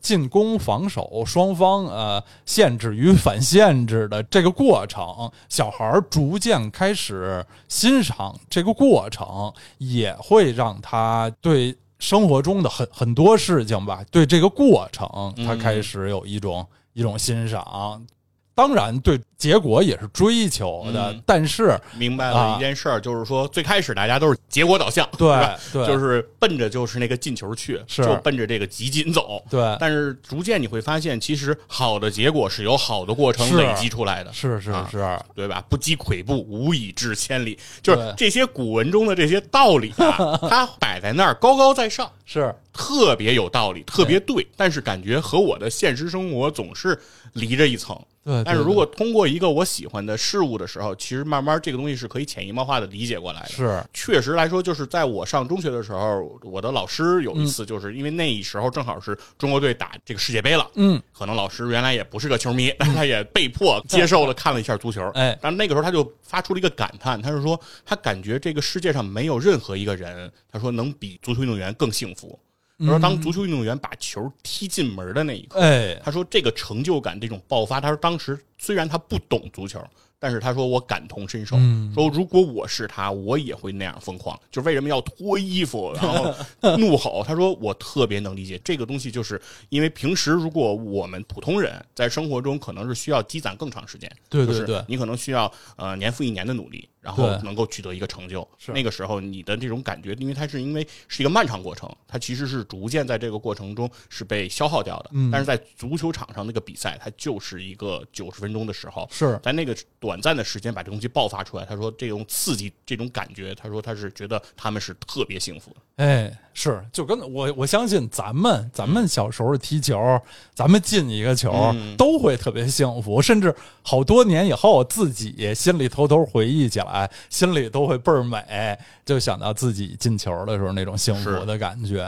[0.00, 18.04] 进攻、防守双方呃限制与反限制的这个过程，小孩逐渐开始欣赏这个过程，也会让他对生活中的很很多事情吧，对这个过程他开始有一种一种欣赏。
[18.54, 25.28] 当然，对结果也是追求的，但是明白了一件事儿，就是说最开始大家都是结果导向，对
[25.72, 29.76] 对，就是奔着就是那个进球去，就奔着这个集锦走，对。
[29.80, 35.64] 但是逐渐你会发现，其实好的结果是由好的过程累积出来的，是是是，对吧？
[35.68, 42.54] 不积跬步，无以至千里，就是这些古文中的这些道理啊， 它摆在那儿高高在上，是。
[42.72, 46.98] 特别有道理，特别对，但是感觉和我的现实生活总是
[47.34, 47.94] 离着一层。
[48.24, 53.48] 对，但是如果通过一个我喜欢的事物的时候，其实慢慢这个东西是可以潜移默化的理解过来的。
[53.48, 72.38] 是，确实来说，就是在我上中学的时候，我的老师有一次，就是因为那时候正好是中国队打这个世界杯了，嗯，可能老师原来也不是个球迷，但是他也被迫接受了看了一下足球，哎，但那个时候他就发出了一个感叹，他是说他感觉这个世界上没有任何一个人，他说能比足球运动员更幸福。
[72.78, 77.80] 他说：“当足球运动员把球踢进门的那一刻，哎，他说这个成就感，这种爆发。
[77.80, 79.80] 他说当时虽然他不懂足球，
[80.18, 81.56] 但是他说我感同身受。
[81.94, 84.36] 说如果我是他，我也会那样疯狂。
[84.50, 86.34] 就为什么要脱衣服，然后
[86.78, 87.22] 怒吼？
[87.24, 98.48] 他说我特别能理解这个东西，就是因为平时如果我们普通人在生活中可能是需要积攒更长时间，对对对，你可能需要呃年复一年的努力。”然后能够取得一个成就。
[98.68, 105.10] 那个时候你的这种感觉，因为它是因为是一个漫长过程，它其实是逐渐在这个过程中是被消耗掉的。
[105.30, 111.64] 但是在足球场上那个比赛，它就是一个九十分钟的时候，是在那个短暂的时间把这东西爆发出来。
[111.64, 115.76] 他说这种刺激，这种感觉，他说他是觉得他们是特别幸福的。
[115.96, 120.20] 哎，是就跟我我相信咱们咱们小时候踢球，
[120.54, 121.52] 咱们进一个球
[121.98, 126.91] 都会特别幸福，甚至好多年以后自己心里偷偷回忆起来，
[127.28, 132.02] 心里都会倍儿美，就想到自己进球的时候那种幸福的感觉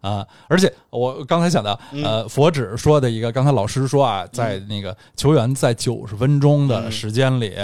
[0.00, 0.26] 啊！
[0.48, 7.54] 而且我刚才想到，呃，佛指说的一个，刚才老师说啊，在那个球员在九十分钟的时间里，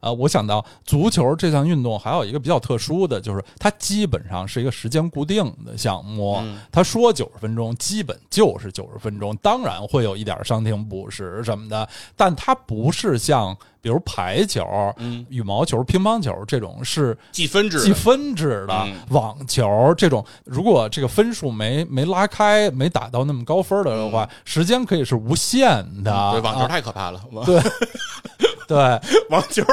[0.00, 6.42] 呃，我想到足球这项运动还有一个比较特殊的就是，它基本上是一个时间固定的项目。
[6.70, 13.56] 他说九十分钟，基本就是九十分钟，当然会有一点伤停补时什么的，但它不是像。
[13.82, 14.64] 比如排球、
[15.28, 26.30] 羽毛球、乒乓球这种是计分制、计分制的；网球这种，如果这个分数没没拉开、没打到那么高分的话，时间可以是无限的。
[26.30, 27.20] 对，网球太可怕了。
[27.44, 27.60] 对，
[28.68, 28.78] 对，
[29.28, 29.64] 网球。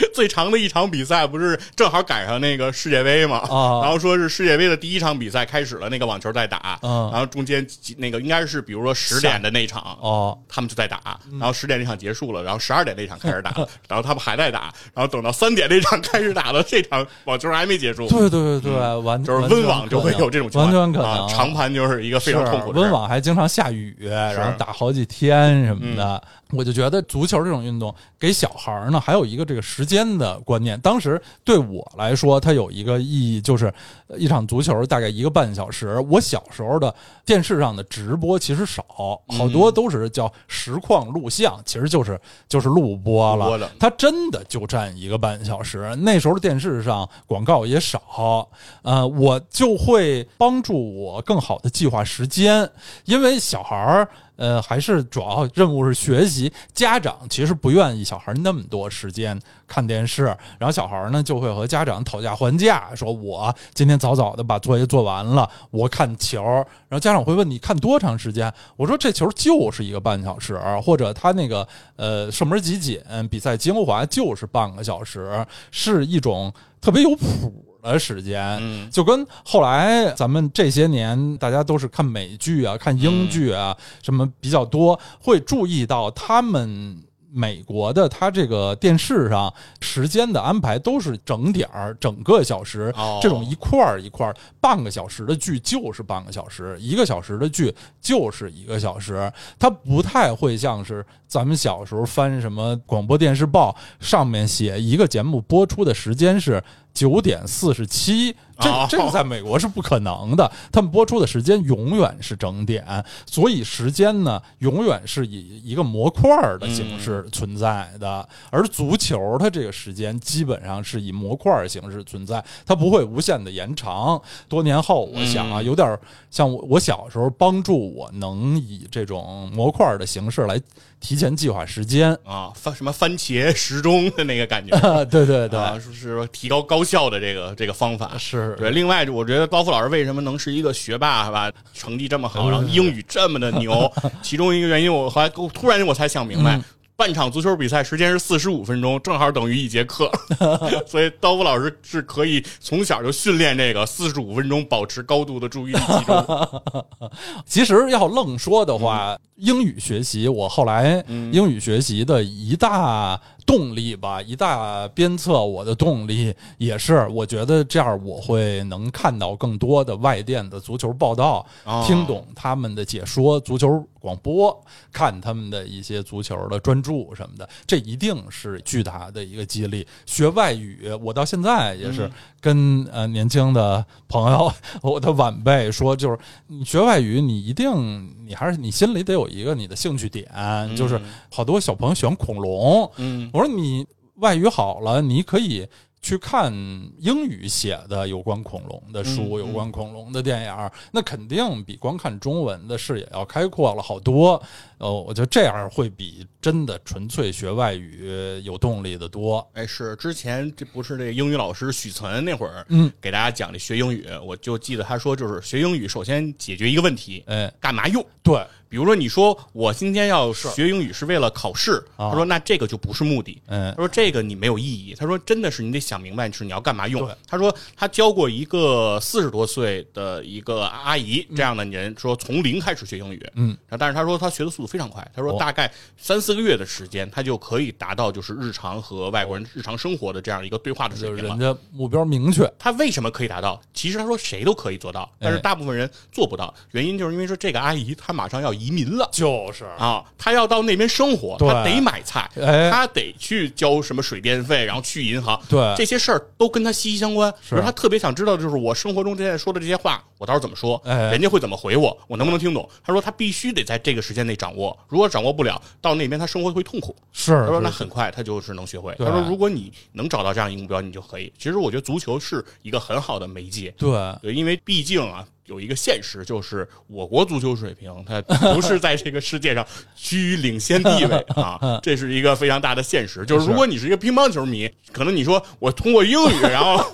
[0.14, 3.38] 最长的一场比赛不是正好赶上那个世界杯嘛？
[3.38, 13.50] 啊，然后说是世界杯的第一场比赛开始了，那个网球在打，然后中间那个应该是比如说十点的那场，哦，他们就在打，然后十点那场结束了，然后十二点那场开始打，
[13.88, 18.08] 然后他们还在打，然后等到三点那场开始打了，这场网球还没结束。
[18.08, 21.28] 对对对对，完就是温网就会有这种情况，完全可能。
[21.28, 22.70] 长盘就是一个非常痛苦。
[22.70, 26.22] 温网还经常下雨，然后打好几天什么的。
[26.52, 30.80] 我就觉得足球这种运动给小孩儿呢，还有一个这个时间的观念。
[30.80, 33.72] 当时对我来说，它有一个意义，就是
[34.16, 36.00] 一场足球大概一个半小时。
[36.08, 36.94] 我小时候的
[37.26, 38.84] 电视上的直播其实少，
[39.26, 43.70] 好多都是叫实况录像，其实就是就是录播了。
[43.78, 45.94] 它真的就占一个半小时。
[45.96, 48.48] 那时候电视上广告也少，
[48.82, 52.70] 呃，我就会帮助我更好的计划时间，
[53.04, 54.08] 因为小孩儿。
[54.38, 56.50] 呃，还是主要任务是学习。
[56.72, 60.24] 家长其实不愿意小孩那么多时间看电视，
[60.58, 66.42] 然后小孩呢就会和家长讨价还价，说我今天早早的把作业做完了，我看球。
[66.88, 68.50] 然后家长会问你看多长时间？
[68.76, 77.67] 我说这球就是一个半小时，或者他那个呃射门集锦比赛精华就是半个小时，是一种特别有谱。
[77.82, 87.02] 的时间，就跟后来咱们这些年大家都是看美剧啊、看英剧啊，什么比较多，会注意到他们。
[87.30, 99.30] 美国的它这个电视上时间的安排都是整点儿、整个小时，这种一块儿一块儿，半个小时的剧就是半个小时，一个小时的剧就是一个小时。
[99.58, 106.62] 它不太会像是咱们小时候翻什么广播电视报，上面写一个节目播出的时间是
[106.94, 108.34] 九点四十七。
[108.60, 118.28] 这这个在美国是不可能的，他们播出的时间永远是整点，所以时间呢永远是以一个模块的形式存在的。
[118.50, 124.20] 而足球它这个时间基本上是以模块形式存在，它不会无限的延长。
[124.48, 125.98] 多年后，我想啊，有点
[126.30, 130.60] 像我我小时候帮助我能以这种模块的形式来
[131.00, 138.54] 提前计划时间啊，番什么番茄时钟的那个感觉，啊对对对，是是提高高效的这个这个方法是。
[138.58, 141.52] 对，另外我觉得高富老师为什么能是一个学霸，是吧？
[141.72, 143.90] 成绩这么好，然后英语这么的牛，
[144.22, 146.60] 其中一个原因，我后来突然我才想明白。
[146.98, 150.10] 半场足球比赛时间是四十五分钟，正好等于一节课，
[150.84, 156.60] 所以刀夫老师是可以从小就训练这个四十五分钟保持高度的注意力集中。
[157.46, 171.46] 其实要愣说的话，英语学习我后来英语学习的一大动力吧，一大鞭策我的动力也是，我觉得这样我会能看到更多的外电的足球报道，
[171.86, 173.86] 听懂他们的解说足球。
[173.98, 179.86] 广播看他们的一些足球的专注什么的，这一定是巨大的一个激励。
[180.06, 190.28] 学外语，我到现在也是跟呃年轻的朋友，我的晚辈说，就是你学外语，你一定你还是你心里得有一个你的兴趣点，
[190.76, 195.66] 就是好多小朋友喜欢恐龙，嗯，我说你外语好了，你可以。
[196.00, 196.52] 去看
[196.98, 204.40] 英语写的有关恐龙的书，有关恐龙的电影，那肯定比光看中文的视野要开阔了好多。
[204.78, 209.44] 呃，我觉得这样会比真的纯粹学外语有动力的多。
[209.54, 218.04] 哎，是之前这不是这英语老师许岑那会儿，嗯，给大家讲这学英语，我就记得他说，就是学英语首先解决一个问题，哎，干嘛用？
[218.22, 223.40] 对，比如说，你说我今天要学英语是为了考试，他说那这个就不是目的。
[223.46, 224.94] 他说这个你没有意义。
[224.98, 227.08] 他说真的是你得想明白是你要干嘛用。
[227.26, 235.06] 他说他教过一个四十多岁的一个阿姨这样的人，说从零开始学英语，嗯，但是他说他学的速度非常快。
[235.14, 241.30] 他说大概三四个月的时间，他就可以达到就是日常和外国人日常生活的这样一个对话的水平了。
[241.30, 243.60] 人家目标明确，他为什么可以达到？
[243.72, 246.52] 其实他说谁都可以做到，但是大部分人做不到。
[246.72, 252.28] 原因就是因为说这个阿姨她马上要移民了，就是啊，他要到那边生活，他得买菜，
[252.70, 257.32] 他得去交什么水电费，然后去银行，对这些事儿都跟他息息相关。
[257.48, 262.68] 比如他特别想知道，就是我生活中现在说的这些话，我到时候怎么说，人家会怎么回我，我能不能听懂？
[262.84, 266.94] 他说他必须得在这个时间内掌握，如果掌握不了，到那边他生活会痛苦。
[267.12, 268.94] 是，他说那很快他就是能学会。
[268.98, 271.32] 他说如果你能找到这样一个目标，你就可以。
[271.38, 273.90] 其实我觉得足球是一个很好的媒介，对
[274.22, 275.26] 对，因为毕竟啊。
[275.48, 278.20] 有一个现实，就是我国足球水平，它
[278.52, 283.24] 不是在这个世界上 居于领先地位 啊，这是一个非常大的现实。
[283.24, 286.84] 就是如果你是一个乒乓球迷，可能你说我通过英语，然后，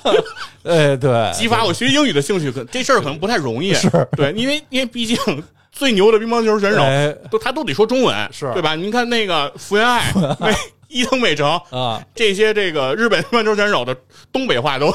[0.64, 3.74] 哎，对，激发我学英语的兴趣，可这事儿可能不太容易。
[3.74, 5.16] 是，对，因为因为毕竟
[5.70, 6.82] 最牛的乒乓球选手
[7.30, 8.74] 都他都得说中文，是对吧？
[8.74, 10.10] 您看那个福原爱、
[10.88, 13.94] 伊藤美诚啊，这些这个日本乒乓球选手的
[14.32, 14.90] 东北话都。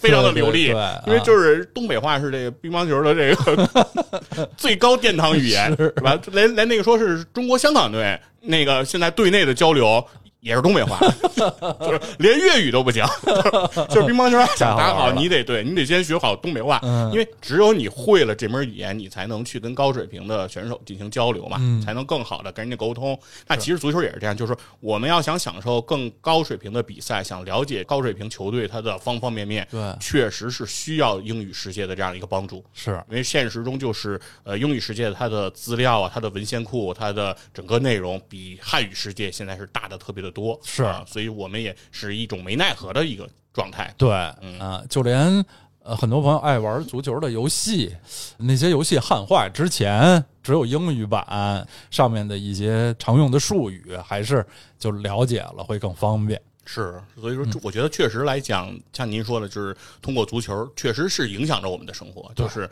[0.00, 0.68] 非常的流利，
[1.06, 6.18] 因为就是东北话是这个乒乓球的这个 最高殿堂语言，是吧？
[6.32, 10.02] 连连那个说是中国香港队那个现在队内的交流。
[10.40, 10.98] 也是东北话，
[11.80, 13.04] 就是连粤语都不行，
[13.88, 16.80] 就是乒乓球想打好，你得对你得先学好东北话，
[17.12, 23.18] 因为只有你会了这门语言，你才能去跟高水平的选手进行交流嘛，才能更好的跟人家沟通。
[23.46, 32.92] 那其实足球也是这样，就是我们要想享受更高水平的比赛，想了解高水平球队它的方方面面，对，确实是需要英语世界的这样一个帮助，是。
[33.10, 40.29] 因为现实中就是呃英语世界它的资料啊，它的文献库，它的整个内容比汉语世界现在是大的特别的。
[40.30, 43.92] 多是，所以我们也是一种没奈何的一个状态。
[43.98, 44.10] 对，
[44.58, 45.44] 啊，就连
[45.82, 47.94] 呃很多朋友爱玩足球的游戏，
[48.36, 54.46] 那些游戏汉化之前只有英语版，上面的一些常用的术语还是
[54.78, 56.40] 就了解了会更方便。
[56.64, 62.68] 是，所以说我觉得确实来讲，像您说的，就是通过足球确实是影响着我们的生活，就是。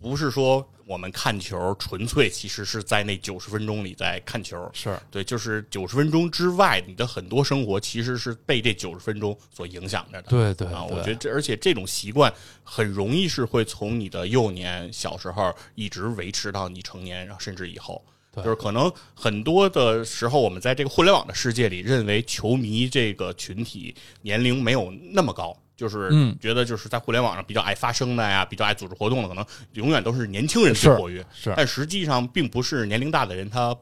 [0.00, 4.98] 不是说我们看球纯粹，其实是在那九十分钟里在看球，是。
[5.10, 10.30] 对，就是九十分钟之外，你的很多生活其实是被这九十分钟所影响着的。
[10.30, 12.32] 对对啊，我觉得这而且这种习惯
[12.64, 18.02] 很容易是会从你的幼年小时候一直维持到你成年，然后甚至以后，
[18.36, 25.56] 就是可能很多的时候，我们在这个互联网的世界里，认为球迷这个群体年龄没有那么高。
[25.80, 31.24] 就是觉得就是在互联网上比较爱发声的呀，比较爱组织活动的，可能永远都是年轻人最活跃。
[31.32, 33.74] 是，但实际上并不是年龄大的人他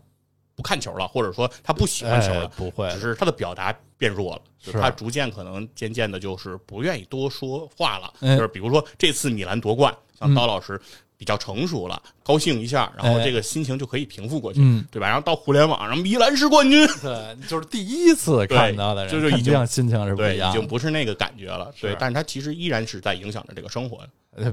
[0.55, 8.14] 不看球了，或者说他不喜欢球了，不会，只是他的表达变弱了，他逐渐可能渐渐的就是不愿意多说话了。
[8.20, 10.80] 就是比如说这次米兰夺冠，像刀老师。
[11.19, 14.61] 比较成熟了，高兴一下，然后这个心情就可以平复过去，
[14.91, 15.09] 对吧？
[15.09, 21.97] 然后到互联网上，米兰是冠军，对，就是第一次看到的人，就是已经心情是不一样，已经不是那个感觉了，对。
[21.99, 23.99] 但是他其实依然是在影响着这个生活。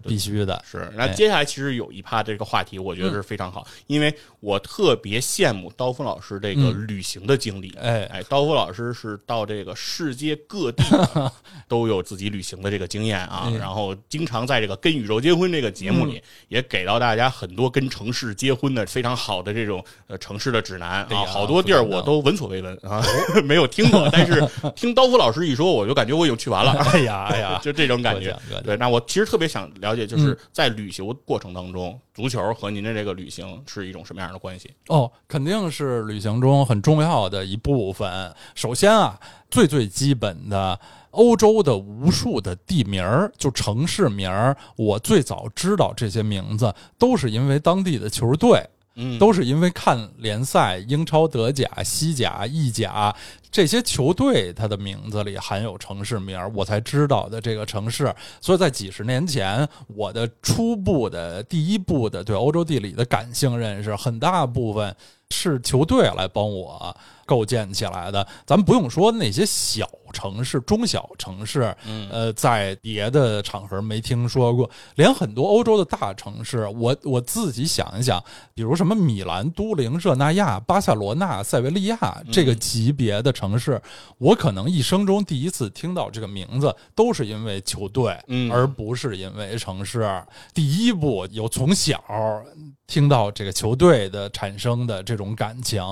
[0.03, 7.73] 必须的是，那接下来其实有一趴这个话题，我觉得是非常好，因为我特别羡慕刀锋老师这个旅行的经历。
[7.81, 10.83] 哎哎，刀锋老师是到这个世界各地
[11.67, 23.03] 都有自己旅行的这个经验啊，然后经常在这个《跟宇宙结婚》这个节目里也给到大家很多跟城市结婚的非常好的这种呃城市的指南啊，好多地儿我都闻所未闻啊，
[23.43, 24.43] 没有听过， 但是
[24.75, 26.71] 听刀锋老师一说，我就感觉我已经去完了。
[26.91, 28.37] 哎呀哎呀，就这种感觉。
[28.63, 29.69] 对，那我其实特别想。
[29.81, 34.73] 了解就是在旅行过程当中，足球和您的这个旅行是一种什么样的关系？
[34.87, 38.33] 哦，肯定是旅行中很重要的一部分。
[38.53, 39.19] 首先啊，
[39.49, 40.79] 最最基本的
[41.11, 48.67] 欧洲的无数的地名儿，就城市名儿，我最早知道这些名字，都是因为当地的球队。
[48.95, 53.13] 嗯，都是因为看联赛，英超、德甲、西甲、意甲
[53.51, 58.13] 这些球队，它的名字里含有城市名，我才知道的这个城市。
[58.39, 64.95] 所以在几十年前，我的初步的第一步的对欧洲地理的感性认识，很大部分
[65.29, 66.95] 是球队来帮我
[67.25, 68.25] 构建起来的。
[68.45, 69.89] 咱们不用说那些小。
[70.13, 71.75] 城市、中小城市，
[72.09, 78.23] 呃，在别的场合没听说过，连很多欧洲的大城市，我我自己想一想，
[78.53, 83.81] 比如什么米兰、都灵、热那亚、巴塞罗那、塞维利亚这个级别的城市，
[84.17, 88.17] 我可能一生中第一次听到这个名字，都是因为球队，
[88.49, 90.09] 而不是因为城市。
[90.53, 92.01] 第一步有从小
[92.87, 95.83] 听到这个球队的产生的这种感情，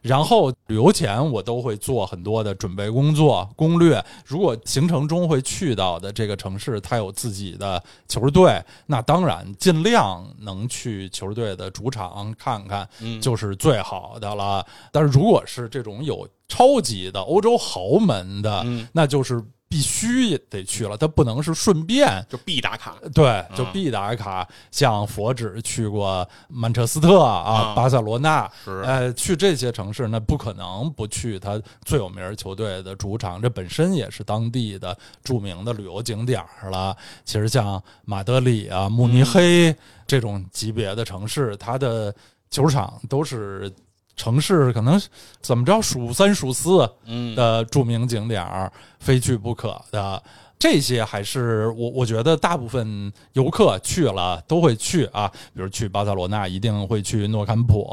[0.00, 4.04] 然后旅游前我都会做很多的准备工作攻略。
[4.24, 12.88] 如果行程中会去到的这个城市，它有自己的球队，那当然尽量能去球队的主场看看，
[13.20, 14.64] 就是最好的了。
[14.92, 19.42] 但是如果是这种有超级的欧洲豪门的，那就是。
[19.68, 24.48] 必须得去了，他不能是顺便就必打卡，对，就必打卡。
[24.70, 36.96] 像佛指去过曼彻斯特啊，巴塞罗那，呃，去这些城市，那不可能不去他最有名球队的主场，这本身也是当地的著名的旅游景点了。
[37.24, 42.14] 其实像马德里啊、慕尼黑这种级别的城市，它的
[42.50, 43.70] 球场都是。
[44.18, 45.00] 城市可能
[45.40, 46.86] 怎么着数三数四
[47.34, 50.22] 的著名景点儿，非去不可的
[50.58, 57.88] 这些，还是我我觉得大部分游客去了都会去啊，比如去巴塞罗那一定会去诺坎普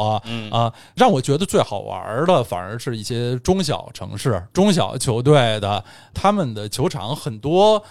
[0.51, 7.81] 啊，让我觉得最好玩的反而是一些中小城市、中小球队的他们的球场很多。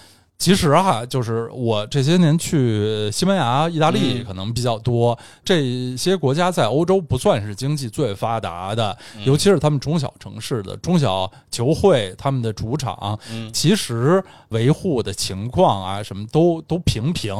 [0.44, 13.18] 其实哈，就是我这些年去西班牙、意大利可能比较多，这些国家在欧洲不算是经济最发达的，尤其是他们中小城市的中小球会，他们的主场，
[13.54, 17.34] 其实维护的情况啊，什么都都平平。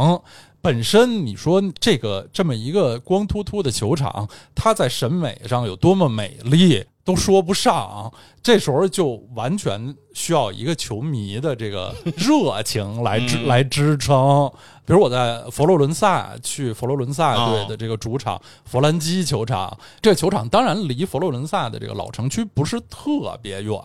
[0.63, 8.11] 本身你说这个这么一个光秃秃的球场，它在审美上有多么美丽，都说不上。
[8.45, 14.49] 这时候就完全需要一个球迷的这个 热情来支来支撑。
[14.86, 23.80] 比如我在佛罗伦萨去佛罗伦萨队的这个主场佛兰基球场，这个球场当然离佛罗伦萨的这个老城区不是特别远，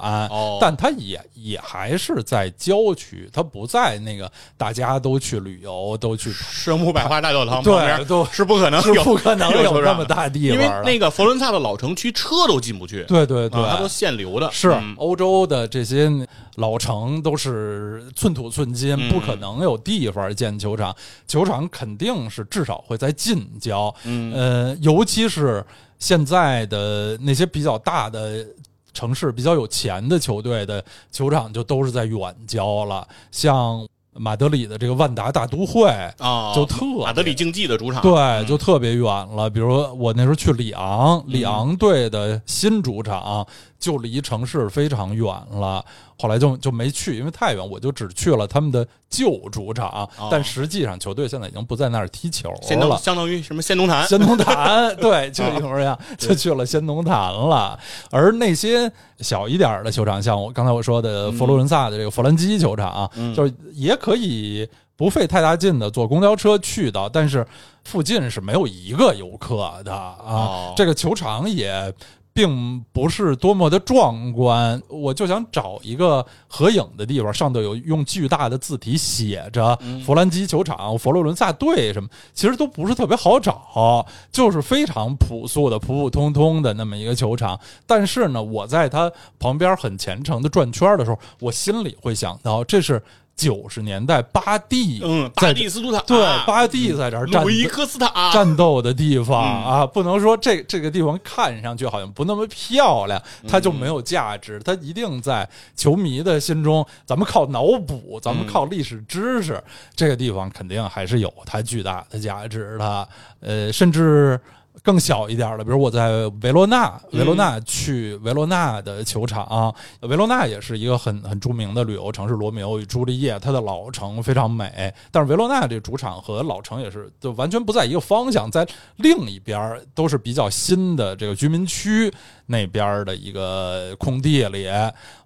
[0.59, 14.48] 但它也也还是在郊区，它不在那个大家都去旅游都去圣母百花大教堂旁边，都是不可能，是不可能有那么大地方，因为那个佛罗伦萨的老城区车都进不去，对对对，它都限流的。
[14.51, 14.77] 是。
[14.97, 16.09] 欧洲的这些
[16.55, 20.95] 老城都是寸土寸金，不可能有地方建球场。
[21.27, 23.93] 球场肯定是至少会在近郊，
[24.33, 25.65] 呃，尤其是
[25.97, 28.45] 现在的那些比较大的
[28.93, 33.85] 城市、比较有钱的球队的球场，就都是在远郊了，像。
[34.11, 35.87] 马德里的这个万达大都会
[36.17, 39.49] 啊，就特马德里竞技的主场，对，就特别远了。
[39.49, 43.47] 比如我那时候去里昂，里昂队的新主场
[43.79, 45.83] 就离城市非常远了。
[46.21, 50.07] 后来就就没去，因为太远，我就只去了他们的旧主场。
[50.29, 54.05] 但实际上，球队现在已经不在那儿踢球了，相当于什么仙农坛？
[54.05, 57.79] 仙农坛， 对，就一模一样，就去了仙农坛了。
[58.11, 64.67] 而那些小一点的球场，像我刚才我说的佛罗伦萨的这个弗兰基球场，就是也可以
[64.97, 67.47] 不费太大劲的坐公交车去到，但是
[67.85, 70.73] 附近是没有一个游客的啊。
[70.75, 71.93] 这个球场也。
[72.33, 87.59] 并不是多么的壮观，我就想找一个合影的地方，上头有用巨大的字体写着“弗兰基球场”“佛罗伦萨队”什么，其实都不是特别好找，就是非常朴素的、普普通通的那么一个球场。
[87.85, 93.01] 但是呢，我在它旁边很虔诚的转圈的时候，我心里会想到，这是。
[93.39, 109.63] 九十年代，巴蒂，嗯，巴蒂斯图塔，对，巴蒂在这儿战，伊科斯塔战斗的地方啊，不能说这这个地方看上去好像不那么漂亮，它就没有价值，它一定在球迷的心中，咱们靠脑补，咱们靠历史知识，
[109.95, 113.07] 这个地方肯定还是有它巨大的价值的，
[113.39, 114.37] 呃，甚至。
[114.83, 124.93] 更小一点的，比如我在维罗纳，维罗纳去维罗纳的球场，维罗纳也是一个很很著名的旅游城市，《罗密欧与朱丽叶》，它的老城非常美。
[125.11, 128.67] 但是维罗纳这主场和老城也是就完全不在一个方向，在
[128.97, 132.11] 另一边都是比较新的这个居民区
[132.49, 134.67] 那边的一个空地里，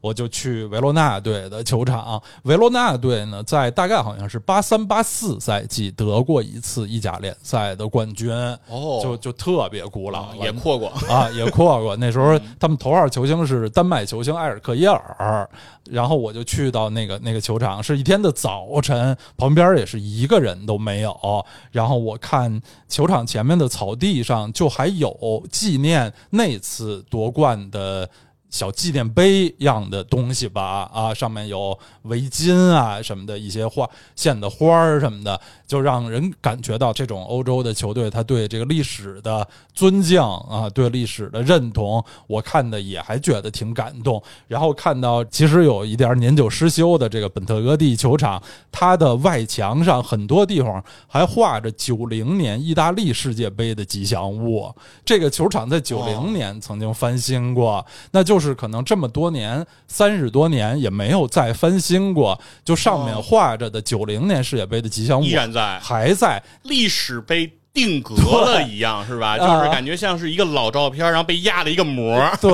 [0.01, 2.19] 我就去维罗纳队的球场。
[2.43, 8.31] 维罗纳队呢，在大概好像是八三八四赛季得过一次意甲联赛的冠军，
[8.67, 9.33] 哦，就就。
[9.43, 11.97] 特别古老，也扩过啊，也扩过。
[11.97, 15.49] 那时候他们头号球星是丹麦球星埃尔克耶尔，
[15.89, 21.45] 然后我就去到那个那个球场，是一天的早晨，旁边也是一个人都没有。
[21.71, 28.09] 然后我看球场前面的草地上就还有纪念那次夺冠的。
[28.53, 44.21] 小纪念碑样的东西吧，啊，上面有围巾啊什么的一些花线的花儿什么的，就让人感觉到这种欧洲的球队他对这个历史的尊敬啊，对历史的认同，我看的也还觉得挺感动。
[44.47, 48.39] 然后看到其实有一点年久失修的这个本特戈蒂球场，
[48.71, 54.71] 它的外墙上很多地方还画着九零年意大利世界杯的吉祥物。
[55.03, 67.53] 这个球场在九零年曾经翻新过，那就是可能这么多年三十多年也没有再翻新过，就上面画着的九零年世界杯的吉祥物依然在，还在历史杯。
[67.73, 69.35] 定格了一样是吧？
[69.37, 72.23] 就是感觉像是一个老照片，然后被压了一个膜。
[72.39, 72.51] 对，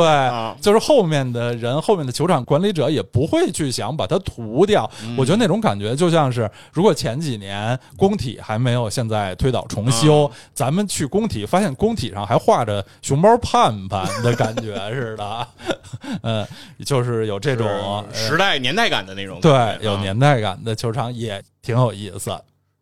[0.62, 4.90] 就是后面的人，后面的球场管理者也不会去想把它涂掉。
[5.18, 15.48] 我觉得那种感觉就像是，如果前几年工体还没有现在推倒重修，咱们去工体发现工体上还画着熊猫盼盼的感觉似的。
[16.24, 16.48] 嗯，
[16.86, 19.42] 就是有这种时代年代感的那种。
[19.42, 22.32] 对，有年代感的球场也挺有意思。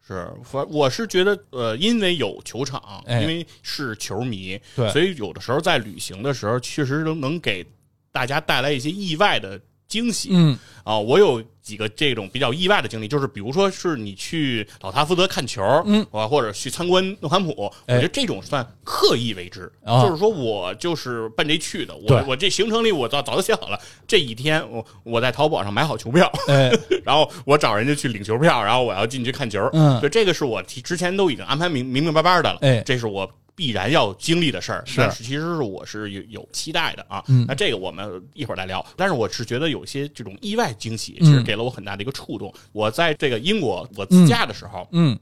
[0.07, 7.65] 是，反我是觉得，呃，因为有球场，因为是球迷，对，所以有的时候在旅行的时候，确实能能给
[8.11, 9.59] 大家带来一些意外的。
[9.89, 26.31] 惊喜，嗯啊，我有几个这种比较意外的经历，就是比如说是你去老塔福德看球，嗯，啊，或者去参观诺坎普，我觉得这种算刻意为之，就是说我就是奔这去的，我我这行程里我早早就写好了，这一天我我在淘宝上买好球票，
[27.03, 33.29] 然后我找人家去领球票，然后我要进去看球，嗯，所以，这个是我提之前都已经安排明明明白白的了，哎，这是我。
[33.57, 37.23] 必然要经历的事儿，是其实是我是有有期待的啊。
[37.27, 38.85] 嗯，那这个我们一会儿再聊。
[38.95, 42.53] 但是我是觉得有些这种意外惊喜，其实给了我很大的一个触动。
[42.71, 45.17] 我在这个英国我自驾的时候，嗯，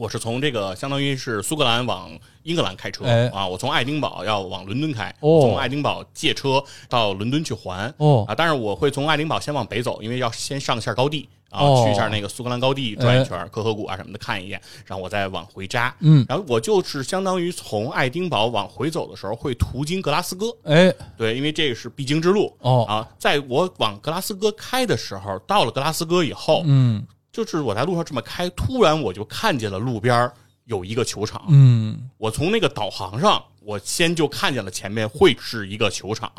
[0.00, 2.10] 我是从这个相当于是苏格兰往
[2.44, 8.34] 英格兰开车啊，我从爱丁堡要往伦敦开，从爱丁堡借车到伦敦去还哦啊。
[8.34, 11.28] 但是我会从爱丁堡先往北走，因为要先上下高地。
[11.50, 15.92] 然后去一下那个苏格兰高地转一圈，科河谷啊什么的看一眼，然后我再往回扎。
[15.98, 20.46] 嗯，然后我就是相当于从爱丁堡往回走的时候，会途经格拉斯哥。
[20.62, 22.56] 哎，对，因为这个是必经之路。
[22.60, 30.30] 哦啊，在我往格拉斯哥开的时候，到了格拉斯哥以后，嗯，就是我在路上这么开，突然我就看见了路边
[30.64, 31.44] 有一个球场。
[31.48, 36.32] 嗯，我从那个导航上，我先就看见了前面会是一个球场。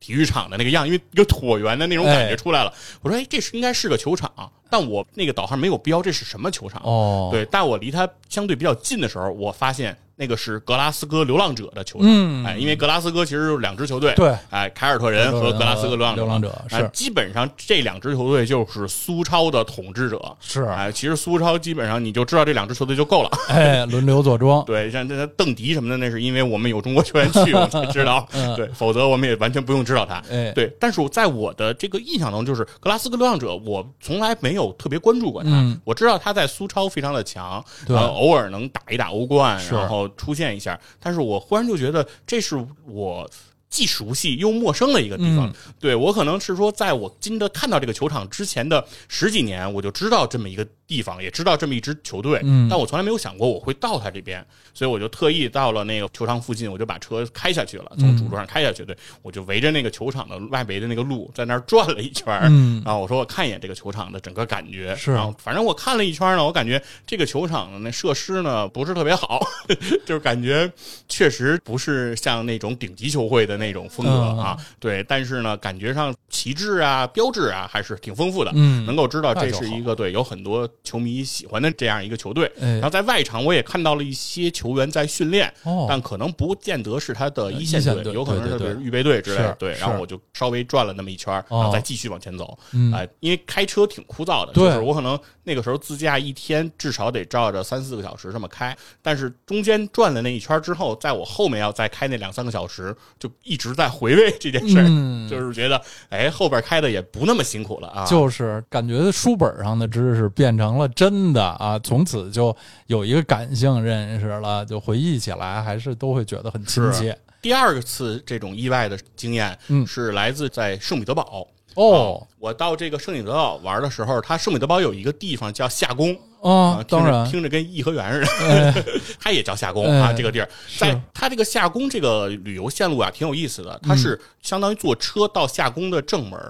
[0.00, 2.72] 体育场的那个样，因为一个椭圆的那种感觉出来了。
[3.02, 4.30] 我说，哎，这是应该是个球场，
[4.70, 6.80] 但我那个导航没有标这是什么球场。
[6.84, 9.96] 哦，对，但我离它相对比较近的时候，我发现。
[10.20, 35.50] 那个是格拉斯哥流浪者的球场，哎，因为格拉斯哥其实是两支球队，对，哎，凯尔特人和格拉斯哥流浪者，流浪者是基本上这两支球队就是苏超的统治者，是，哎，其实苏超基本上你就知道这两支球队就够了，哎，轮流坐庄，对，像这邓迪什么的，那是因为我们有中国球员去， 我才知道， 对，否则我们也完全不用知道他，哎，对，但是在我的这个印象中，就是格拉斯哥流浪者，我从来没有特别关注过他，
[35.84, 40.78] 我知道他在苏超非常的强，然后偶尔能打一打欧冠，然后出现一下。
[41.00, 42.56] 但是我忽然就觉得，这是
[42.86, 43.28] 我
[43.70, 45.52] 既熟悉又陌生的一个地方。
[45.78, 50.66] 对我可能是说，在我真的看到这个球场之前的十几年，我就知道这么一个。
[50.88, 52.40] 地方也知道这么一支球队，
[52.70, 54.42] 但我从来没有想过我会到他这边，
[54.72, 69.46] 所以我就特意到了那个球场附近，我就把车开下去了，从主路上开下去，对，我就围着那个球场的外围的那个路在那儿转了一圈嗯然后我说我看一眼这个球场的整个感觉，是，然后反正我看了一圈呢，我感觉这个球场的那设施呢不是特别好，
[70.06, 70.72] 就是感觉
[71.06, 80.66] 确实不是像那种顶级球会的那种风格啊，对，但是呢，感觉上旗帜啊、标志啊还是挺丰富的，嗯，能够知道这是一个对有很多。
[80.84, 85.52] 球迷喜欢的这样一个球队，然后在外场我也看到了一些球员在训练，
[85.88, 89.52] 但可能不见得是他的一线队，有可能是预备队之类的。
[89.58, 92.58] 对，然后我就稍微转了那么一圈，然后再继续往前走。
[92.94, 104.86] 哎，因为开车挺枯燥的，就是我可能那个时候自驾一天至少得照着三四个小时这么开，但是中间转了那一圈之后，在我后面要再开那两三个小时，就一直在回味这件事儿，
[105.28, 110.68] 就是觉得哎后边开的也不那么辛苦了啊，就是感觉书本上的知识变成。
[110.68, 111.78] 成了真的啊！
[111.78, 112.54] 从此就
[112.88, 117.18] 有一个感性认识了，就回忆起来还是都会觉得很亲切。
[117.40, 121.48] 第二次这种意外的经验，嗯，是来自在圣彼得堡。
[121.78, 126.16] 哦，我到这个圣彼得堡玩的时候，它圣彼得堡有一个地方叫夏宫。
[126.42, 128.84] 啊，当然听着跟颐和园似的，
[129.18, 130.12] 它也叫夏宫啊。
[130.12, 130.48] 这个地儿，
[130.78, 133.78] 在它这个夏宫这个旅游线路啊，挺有意思的。
[133.82, 136.40] 它是相当于坐车到夏宫的正门，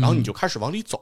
[0.00, 0.98] 然后你就开始往里走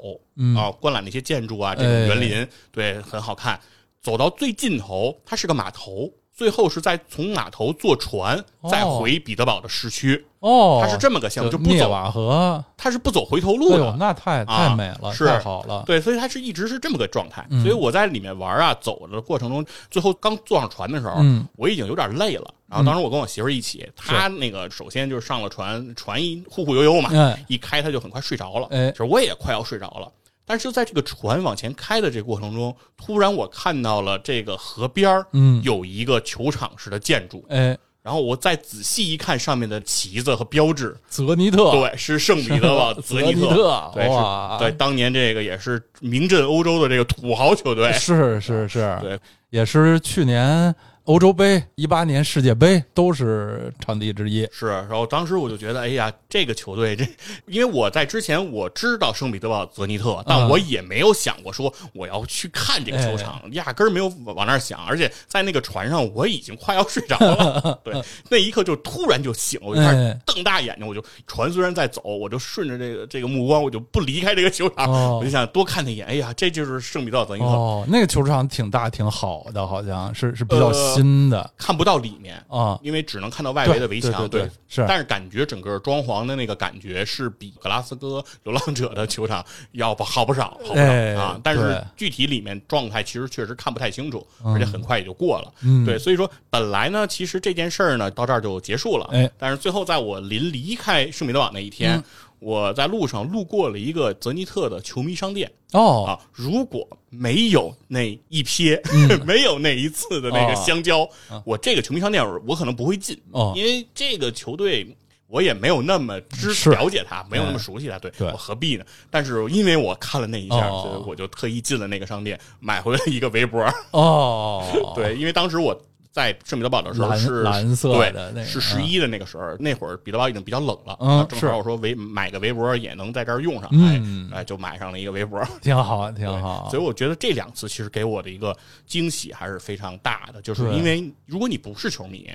[0.57, 3.59] 啊，观览那些建筑啊，这种园林，对，很好看。
[4.01, 6.09] 走到最尽头，它是个码头。
[6.37, 10.23] 最后是在从码头坐船再回彼得堡的市区。
[10.41, 13.97] 哦，它是这么个项目，就不走瓦河，它是不走回头路的。
[13.99, 15.83] 那太太美了，太好了。
[15.87, 17.45] 对，所以它是一直是这么个状态。
[17.63, 21.17] 所以我在里面玩啊，走的过程中，最后刚坐上船的时候，
[21.57, 22.53] 我已经有点累了。
[22.69, 27.11] 然后当时我跟我媳妇一起，她那个首先就是上了船，船一忽忽悠悠嘛，
[27.49, 28.69] 一开她就很快睡着了。
[28.71, 30.13] 哎，其实我也快要睡着了。
[30.47, 49.19] 但是就在这个船往前开的这个过程中，突然我看到了这个河边儿，嗯，有一个球场式的建筑，哎，然后我再仔细一看上面的旗子和标志，泽尼特，对，是圣彼得堡 泽尼特，对，哇，对，当年这个也是名震欧洲的这个土豪球队，是是是，对，
[49.51, 50.75] 也是去年。
[51.07, 54.47] 欧洲杯、一八年世界杯都是场地之一。
[54.51, 57.05] 是，然后当时我就觉得，哎呀，这个球队，这
[57.47, 64.85] 因为我在之前我知道圣彼得堡泽尼特，但我也没有想过说我要去看这个球场，压根儿没有往那儿想。
[64.85, 67.79] 而且在那个船上，我已经快要睡着了。
[67.85, 67.95] 对，
[68.29, 76.05] 那一刻就突然就醒了，我就开始瞪大眼睛，我就船虽然在走，我就顺着这个这个目光，我就不离开这个球场，我就想多看他一眼。
[76.09, 77.47] 哎呀，这就是圣彼得堡泽尼特。
[77.47, 80.73] 哦，那个球场挺大挺好的，好像是是比较。
[80.97, 84.29] 新的看不到里面啊，因为只能看到外围的围墙。
[84.29, 91.41] 对，是，但是感觉整个装潢的那个感觉是比格拉斯哥流浪者的球场要不好不少，好不少啊。
[91.43, 95.53] 但是具体里面状态其实确实看不太清楚，而且很快也就过了。
[95.85, 99.09] 对，所以说本来呢，其实这件事儿呢到这儿就结束了。
[99.13, 102.03] 哎，但是最后在我临离开圣彼得堡那一天。
[102.47, 105.51] 我在路上路过了一个泽尼特的球迷商店。
[105.73, 106.05] 哦。
[106.07, 108.81] 啊，如果没有那一瞥，
[109.27, 111.09] 没有那一次的那个相交，
[111.45, 113.21] 我这个球迷商店我可能不会进，
[113.57, 118.85] 因为这个球队我也没有那么知了解他，没有那么熟悉他，对我何必呢？
[119.11, 124.63] 但是因为我看了那一下，所以我就特意进了那个商店，买回了一个围脖哦，
[124.95, 125.77] 对，因为当时我。
[126.17, 134.01] 在圣彼得堡的时候是蓝色的，对，是十一的那个时候，那会儿彼得堡已经比较冷了，嗯，正好我说围买个围脖也能在这儿用上，哎，
[134.33, 136.71] 哎，就买上了一个围脖， 挺好，挺好。
[136.71, 138.57] 所以我觉得这两次其实给我的一个
[138.87, 142.31] 惊喜还是非常大的，就是因为如果你不是球迷，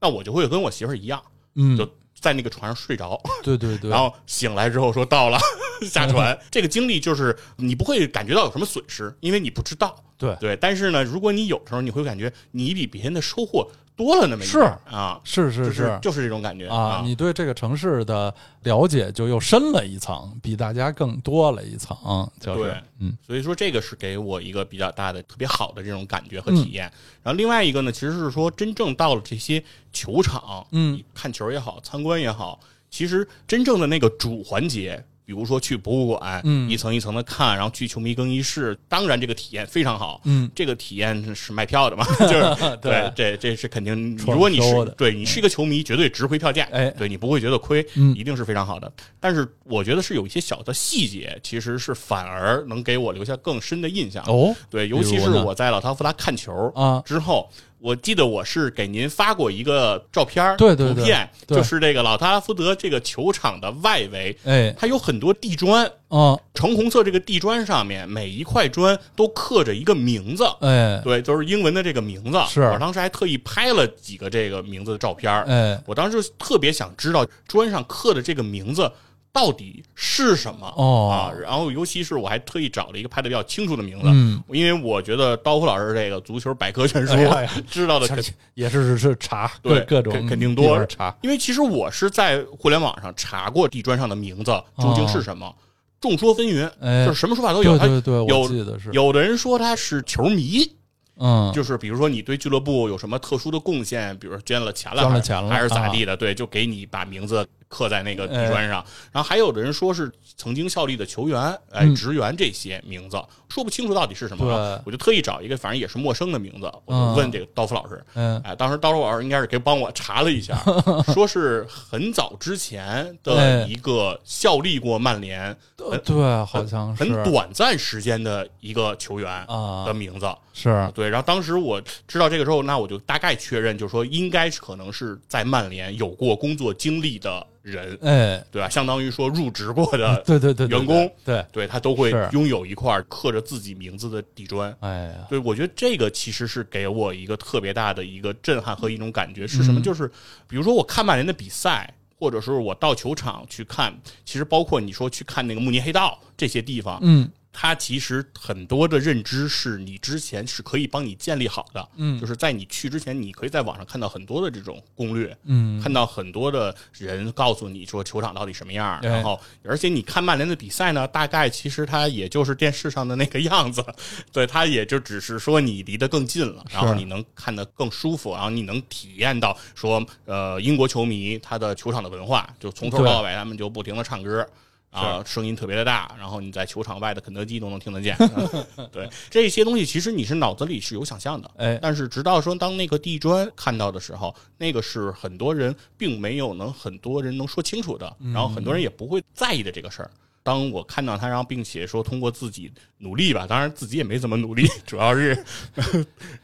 [0.00, 1.22] 那我就会跟我媳妇儿一样，
[1.54, 5.38] 嗯，就在那个船上睡着， 对对对，然后醒来之后说到了
[5.88, 9.94] 下船，这个经历就是你不会感觉到有什么损失，因为你不知道。
[10.22, 10.36] 对。
[10.40, 21.96] 对，但是呢，如果你有时候你会感觉你比别人的收获多了那么一点啊，是是是，就是这种感觉啊，你对这个城市的了解就又深了一层，比大家更多了一层，
[22.40, 22.74] 就是。
[23.00, 26.84] 嗯，所以说这个是给我一个比较大的、特别好的这种感觉和体验。
[27.22, 29.62] 然后另外一个呢，其实是说真正到了这些
[29.92, 32.60] 球场，嗯，看球也好，参观也好，
[32.90, 35.04] 其实真正的那个主环节。
[35.24, 44.16] 比如说去博物馆，嗯，一层一层的看，然后去球迷更衣室，当然这个体验非常好，嗯，这个体验是卖票的嘛， 就是对，这这是肯定。
[44.18, 48.92] 如果你是对你是一个球迷，绝对值回票价，哎，对你不会觉得亏，一定是非常好的。
[49.20, 54.24] 但是我觉得是有一些小的细节，其实是反而能给我留下更深的印象。
[54.26, 57.48] 哦，对，尤其是我在老汤福达看球啊之后。
[57.82, 72.40] 我记得我是给您发过一个照片对对对，图片就是这个老特拉福德这个球场的外围，哎，它有很多地砖，嗯，橙红色这个地砖上面每一块砖都刻着一个名字，哎，对，就是英文的这个名字。
[72.48, 72.60] 是。
[72.62, 78.88] 我当时还特意拍了几个这个名字的照片，哎，我当时特别想知道砖上刻的这个名字。
[79.32, 80.72] 到底是什么？
[80.76, 81.08] 哦。
[81.10, 81.32] 啊？
[81.40, 87.14] 然后，尤其是我还特意找了一个拍的比较清楚的名字，嗯，因为我觉得刀夫老师这个足球百科全书
[87.68, 88.06] 知道的
[88.54, 90.84] 也是是是查对各种肯定多。
[90.86, 95.54] 查，因为其实我是在互联网上查过地砖上的名字究竟是什么，
[96.00, 96.70] 众说纷纭，
[97.06, 97.78] 就是什么说法都有。
[97.78, 98.90] 对对对，有的是。
[98.92, 100.70] 有的人说他是球迷。
[101.18, 108.84] 嗯，就是比如说你对俱乐部有什么特殊的贡献，比如说捐了钱了，捐了钱了，还是咋地的，对，就给你把名字刻在那个地砖上。
[109.10, 113.16] 然后还有的人说是曾经效力的球员、哎职员这些名字，
[113.48, 114.80] 说不清楚到底是什么。
[114.84, 118.04] 我就特意找一个反正也是陌生的名字，我就问这个刀夫老师。
[118.14, 120.56] 嗯，哎，当时刀夫老师应该是给帮我查了一下，
[121.14, 130.26] 说是很早之前的一个效力过曼联，对，好像是很短暂时间的一个球员啊的名字。
[130.54, 138.68] 是对，然后当时我知道这个之后，那我就大概确认，就是说应该可能是在曼联有过工作经历的人，哎，对吧？
[138.68, 149.80] 相当于说入职过的，对对对，员工，对对，他都会拥有一块刻着自己名字的地砖，哎呀，对，我觉得这个其实是给我一个特别大的一个震撼和一种感觉是什么？
[149.80, 150.10] 就是
[150.48, 157.30] 比如说我看曼联的比赛，或者说我到球场去看，其实包括你说去看那个慕尼黑道这些地方，嗯。
[157.52, 173.84] 它其实很多的认知是你之前是可以帮你建立好的，嗯，就是在你去之前，你可以在网上看到很多的这种攻略，嗯，看到很多的人告诉你说球场到底什么样，然后而且你看曼联的比赛呢，大概其实它也就是电视上的那个样子，
[174.32, 184.48] 对，它也就只是说你离得更近了，然后你能看得更舒服，然后你能体验到说，呃，英国球迷他的球场的文化，就从头到尾他们就不停的唱歌。
[184.92, 188.14] 啊，声音特别的大，然后你在球场外的肯德基都能听得见。
[188.92, 200.10] 对这些东西，其实你是脑子里是有想象的，哎，但是直到说当那个地砖看到的时候，那个是很多人并没有能很多人能说清楚的，然后很多人也不会在意的这个事儿。
[200.44, 202.68] 当我看到他，然后并且说通过自己
[202.98, 205.44] 努力吧，当然自己也没怎么努力， 主要是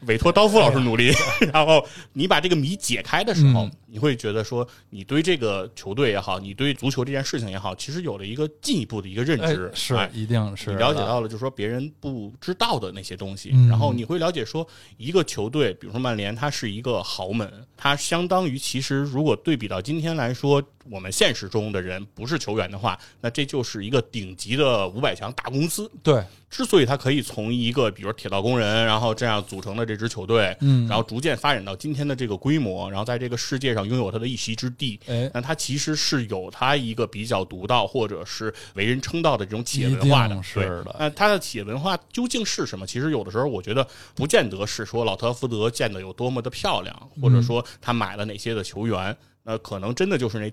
[0.07, 1.11] 委托刀夫老师努力。
[1.51, 13.49] 然后你把这个谜解开的时候，你会觉得说，你对这个球队也好，你对足球这件事情也好，其实有了一个进一步的一个认知，是一定是你了解到了，就是说别人不知道的那些东西。
[13.67, 14.67] 然后你会了解说，
[14.97, 20.63] 一个球队，比如说曼联，它是一个豪门，它相当于其实如果对比到今天来说。
[20.89, 25.91] 我们现实中的人不是球员的话，那这就是一个顶级的五百强大公司。
[26.01, 40.41] 对，之所以他可以从一个比如铁道工人，然后这样组成的这支球队，嗯，然后逐渐发展到今天的这个规模，然后在这个世界上拥有他的一席之地，哎，那他其实是有他一个比较独到或者是为人称道的这种企业文化的。
[40.41, 42.85] 是的，那他的企业文化究竟是什么？
[42.85, 50.51] 其实有的时候我觉得不见得是说老特福德建的有多么的漂亮，或者说他买了哪些的球员，那可能真的就是那。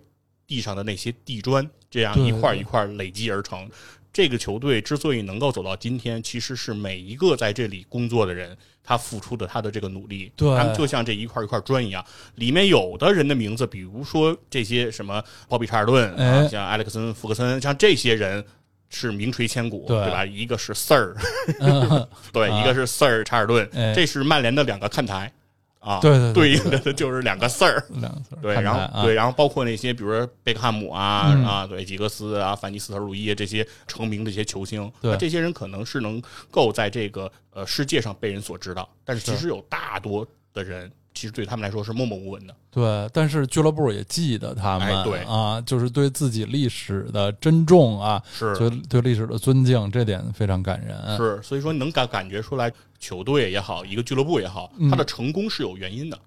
[0.48, 3.68] 地上的那些地砖，这样一块一块累积而成。
[4.16, 10.32] 这个球队之所以能够走到今天，其实是每一个在这里工作的人他付出的他的这个努力。
[10.34, 12.02] 对，他们就像这一块一块砖一样，
[12.36, 18.42] 里面有的人的名字，比如说这些什么鲍比查尔顿啊，像埃里克森、福克森，像这些人
[18.88, 20.24] 是名垂千古，对吧？
[20.24, 21.14] 一个是 Sir，
[22.32, 25.30] 对，一个是 Sir 查尔顿，这是曼联的两个看台。
[25.80, 28.38] 啊，对对，对应的就是两个字儿，两个字儿。
[28.42, 36.20] 对，然后对，然后包括那些，比如说贝克汉姆啊啊，对，吉格斯啊，范尼斯特鲁伊这些成名的一些球星，对，这些人可能是能
[36.50, 40.90] 够在这个呃世界上被人所知道，但是其实有大多的人。
[41.18, 43.10] 其实对他们来说是默默无闻的，对。
[43.10, 51.16] 但是俱乐部也记得他们，对啊，就是对自己历史的珍重啊，是对对历史的尊敬，这点非常感人。
[51.16, 52.70] 是，所以说能感感觉出来，
[53.06, 56.20] 球队也好，一个俱乐部也好，它的成功是有原因的。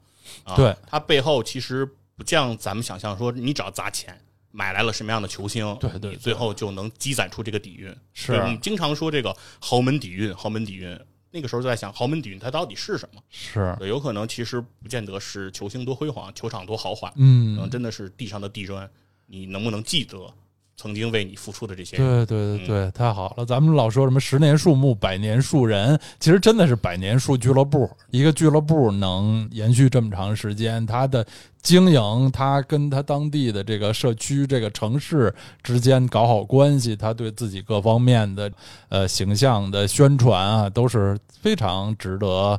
[0.55, 4.17] 对，它背后其实不像咱们想象说，你只要砸钱
[4.51, 7.93] 买来了什么样的球星，对对，最后就能积攒出这个底蕴。
[8.13, 10.97] 是我们经常说这个豪门底蕴，豪门底蕴。
[11.31, 13.21] 那个时候就在想豪门底蕴它到底是什么？
[13.29, 18.89] 是有可能其实不见得是球星多辉煌，球场多豪华，嗯，可能真的是地上的地砖，
[19.25, 20.33] 你能不能记得？
[20.81, 23.45] 曾经为你付出的这些，对对对对，太好了！
[23.45, 27.89] 咱们老说什么十年树木，百年树人，其实真的是百年树俱乐部。
[28.11, 31.25] 一个俱乐部能延续这么长时间，它的
[31.61, 38.49] 经营，它跟它当地的这个社区、这个城市之间搞好关系，它对自己各方面的
[38.87, 42.57] 呃形象的宣传啊，都是非常值得。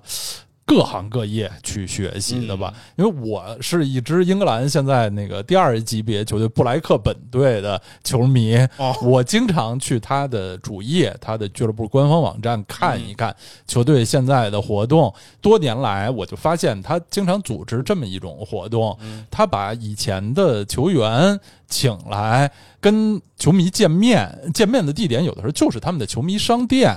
[0.71, 8.57] 各行各业去学习的吧，因为我是一支英格兰现在那个第二级别球队布莱克本队的球迷，
[9.03, 13.35] 我经常去他的主页、他的俱乐部官方网站看一看
[13.67, 15.13] 球队现在的活动。
[15.41, 18.97] 多年来，我就发现他经常组织这么一种活动，
[19.29, 21.37] 他把以前的球员。
[21.71, 22.51] 请来
[22.81, 26.95] 跟球迷见面，见面的地点有的时候就是他们的球迷商店，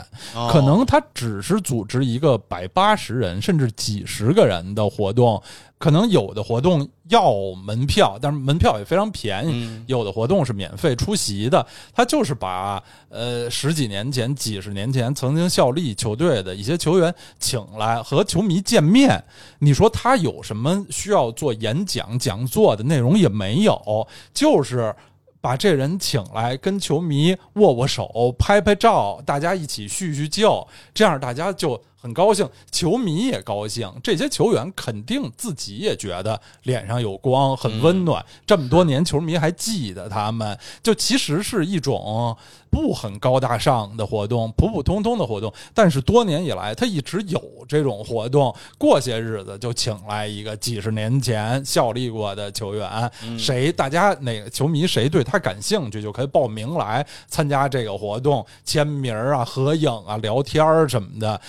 [0.51, 5.41] 可能他只是组织一个百八十人甚至几十个人的活动。
[5.84, 9.84] 可能有的活动要门票，但是门票也非常便宜。
[9.86, 11.68] 有的活动是免费出席的。
[11.94, 19.22] 他就是把呃十几年前、几十年前曾经效力球队的一些球员请来和球迷见面。
[19.60, 24.96] 你说他有什么需要做演讲、讲座的内容也没有，就是
[25.42, 31.78] 把这人请来跟球迷握握手、拍拍照，大家一起叙叙旧，这样大家就。
[32.04, 38.24] 很高兴，球迷也高兴，这些球员肯定自己也觉得脸上有光，很温暖。
[38.45, 42.36] 这么多年，球迷还记得他们，就其实是一种
[42.70, 45.54] 不很高大上的活动，普普通通的活动。
[45.74, 48.54] 但是多年以来，他一直有这种活动。
[48.78, 61.39] 过些日子就请来一个几十年前效力过的球员，谁大家哪个球迷谁对他感兴趣，就可以报名来参加这个活动，签名啊、合影啊、聊天什么的。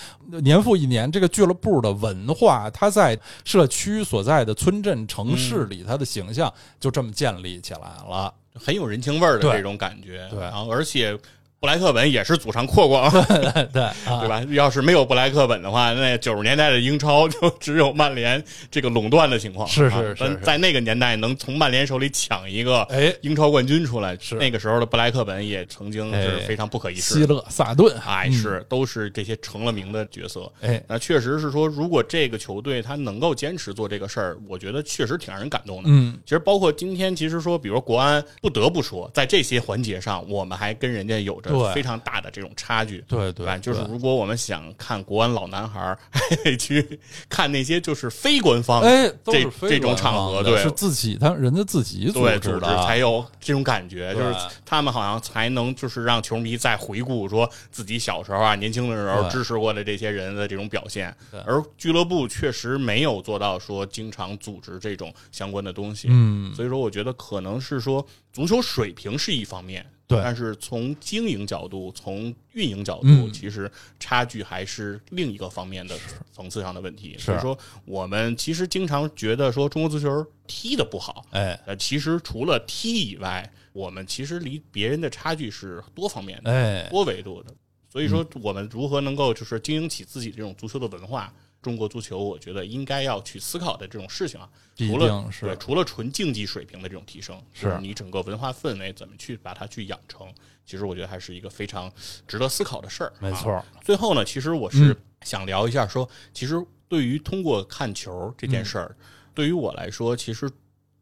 [0.45, 10.25] 年复一年，这个俱乐部的文化，它在社区所在的村镇、城市里，它的形象就这么建立起来了，很有人情味儿的这种感觉。
[10.29, 11.19] 对，然后而且。
[11.65, 14.45] 布莱克本也是祖上阔过， 对对吧？
[14.51, 19.67] 要是没有布莱克本的话，那九十年代的英超就只有曼联这个垄断的情况。
[19.67, 22.87] 是是是，在那个年代能从曼联手里抢一个
[23.21, 27.15] 英超冠军出来，是那个时候的布莱克本也曾经是非常不可一世。
[27.15, 30.47] 希勒、萨顿，哎，是都是这些成了名的角色。
[30.61, 35.85] 哎，那确实是说，如果这个球队他能够坚持做这个事儿，我觉得确实挺让人感动的。
[35.87, 43.03] 嗯，其实包括今天，其实说，比如国安，不得不说，在这些环节上，我们还跟人家有着非常大的这种差距。
[43.07, 46.99] 对对，就是如果我们想看国安老男孩，还得去
[47.29, 54.35] 看那些就是非官方，哎，这这种场合，对，是自己他人家自己组织的，才有这种感觉，就是
[54.65, 61.15] 他们好像才能就是让球迷再回顾说自己小时候啊、年轻的时候支持过的这些人的这种表现。
[61.45, 66.07] 而俱乐部确实没有做到说经常组织这种相关的东西。
[66.09, 69.85] 嗯，所以说我觉得可能是说足球水平是一方面。
[70.07, 75.97] 对，但是从经营角度、从运营角度，其实差距还是另一个方面的
[76.31, 77.15] 层次上的问题。
[77.17, 87.51] 所以说，我们其实经常觉得说中国足球踢的不好，哎，呃，其实除了踢以外，我们其实离别人的差距是多方面的，哎，多维度的。
[87.89, 91.33] 所以说，我们如何能够就是经营起自己这种足球的文化？
[91.65, 94.47] 中国足球，我觉得应该要去思考的这种事情啊，
[94.77, 97.75] 除了对除了纯竞技水平的这种提升，是。
[97.81, 100.31] 你整个文化氛围怎么去把它去养成，
[100.63, 101.91] 其实我觉得还是一个非常
[102.27, 103.11] 值得思考的事儿。
[103.19, 103.65] 没错。
[103.83, 108.95] 最后呢，其实我是想聊一下，说其实对于通过看球这件事儿，
[109.33, 110.47] 对于我来说，其实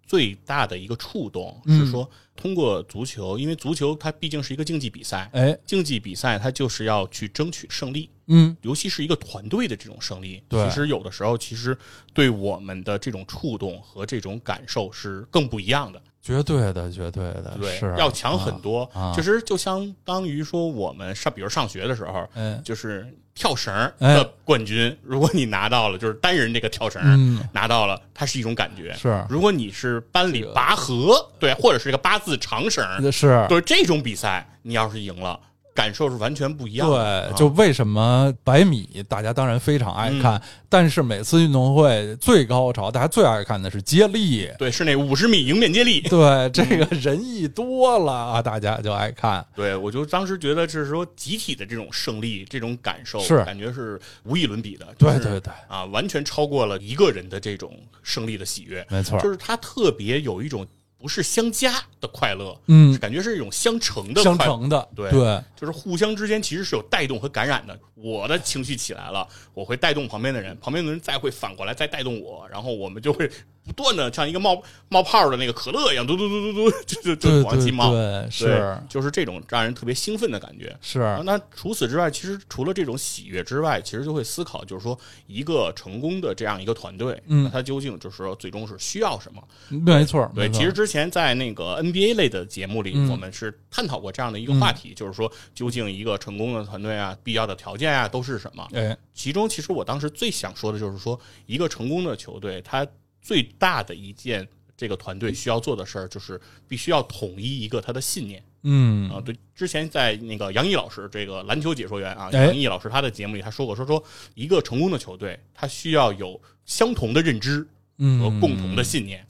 [0.06, 8.10] 最大的一个触动是说，通过足球，因为足球它毕竟是一个竞技比赛，哎，竞技比赛它就是要去争取胜利。
[8.28, 11.78] 嗯，尤其是一个团队的这种胜利，其实有的时候，其实
[12.14, 16.02] 对我们的这种触动和这种感受是更不一样的。
[16.22, 18.90] 绝对的，绝对的，对，是要强很多。
[19.14, 22.26] 其实就相当于说，我们上，比如上学的时候，
[22.64, 23.06] 就是
[23.36, 28.94] 跳绳的冠军，如果你拿到了，就是单人这个跳绳拿到了，它是一种感觉。
[28.94, 35.38] 是，如果你是班里拔河，对，或者是一个八字长绳，是，对这种比赛，你要是赢了。
[35.74, 36.90] 感受是完全不一样。
[36.90, 44.50] 对，就为什么百米大家当然非常爱看，但是每次运动会最高潮，大家最爱看的是接力。
[44.58, 46.02] 对，是那五十米迎面接力。
[46.02, 49.46] 对，这个人一多了啊，大家就爱看。
[49.56, 54.88] 对，我就当时觉得就是说集体的这种胜利，这种感受是感觉是无与伦比的。
[54.98, 58.86] 对对对，啊，完全超过了一个人的这种胜利的喜悦。
[58.90, 60.66] 没错，就是他特别有一种。
[61.04, 67.78] 不是相加的快乐，嗯，感觉是一种相乘的，相乘的，对对，就是互相之间其实是有带动和感染的。
[67.96, 73.30] 我的情绪起来了，我会带动旁边的人，旁边的人再会反过来再带动我，然后我们就会
[73.66, 80.76] 不断的像一个冒冒泡的那个可乐一样，嘟嘟嘟嘟嘟，就就就往起冒，对，是，就是这种让人特别兴奋的感觉。
[80.82, 84.98] 是，那除此之外，其实除了这种喜悦之外，其实就会思考，就是说
[85.28, 89.42] 一个成功的这样一个团队，嗯，它究竟就是说最终是需要什么？
[89.70, 98.68] 没错，对，其实之前在那个 NBA 类的节目里，我们是探讨过这样的一个话题，就是说究竟一个成功的团队啊，必要的条件啊都是什么？
[98.74, 102.86] 哎，其中其实我当时最想说的就是说，一个成功的球队，它
[103.24, 104.48] 最大的一件
[104.78, 108.44] 这个团队需要做的事儿，就是必须要统一一个他的信念。
[108.64, 109.10] 嗯。
[109.10, 114.04] 啊，对，之前在那个杨毅老师这个篮球解说员啊，杨毅老师他的节目里他说过，说说
[114.36, 117.66] 一个成功的球队，他需要有相同的认知
[117.98, 119.26] 和共同的信念，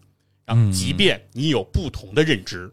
[0.46, 2.72] 然后即便你有不同的认知，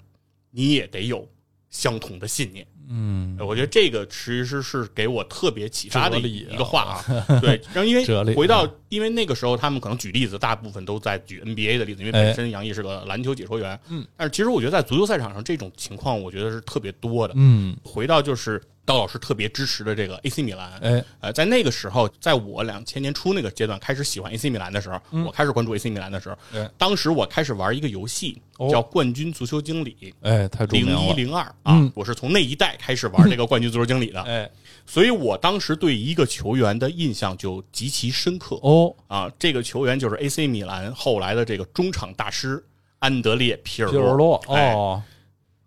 [0.50, 1.28] 你也得有
[1.68, 2.66] 相同的信念。
[2.90, 7.40] 嗯，我觉得这个其实是给我特别启发的一个话啊。
[7.40, 13.78] 对， 然后因为回到，因为那个时候他们可能举例子，大部分都在举 NBA 的例子，因为本身杨毅是个篮球解说员。
[13.88, 17.34] 嗯，但是其实我觉得在足球赛场上这种情况，我觉得是特别多的。
[17.36, 18.60] 嗯，回到就是。
[18.90, 26.36] 高老师特别支持的这个 AC 米兰，哎，呃，在那个时候，在我两千年初那个阶段开始喜欢 AC 米兰的时候，我开始关注 AC 米兰的时候，
[26.76, 34.50] 当时我开始玩一个游戏叫《冠军足球经理》，哎，太零一零二啊，我是从那一代开始玩这个冠军足球经理的，哎，
[34.84, 42.60] 所以我当时对一个球员的印象就极其深刻哦，啊，这个球员就是 AC 米兰后来的这个中场大师
[42.98, 45.00] 安德烈皮尔洛，哦，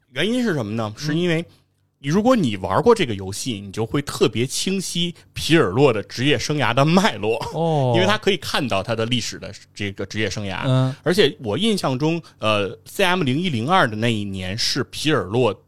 [0.10, 0.94] 原因是什么呢？
[0.98, 1.46] 是因为。
[2.04, 10.64] 你如果你玩过这个游戏，你就会特别清晰皮尔洛的职业生涯的脉络哦， 因为他可以看到他的历史的这个职业生涯。
[10.66, 15.64] 嗯，而且我印象中，呃，CM 零一零二的那一年是皮尔洛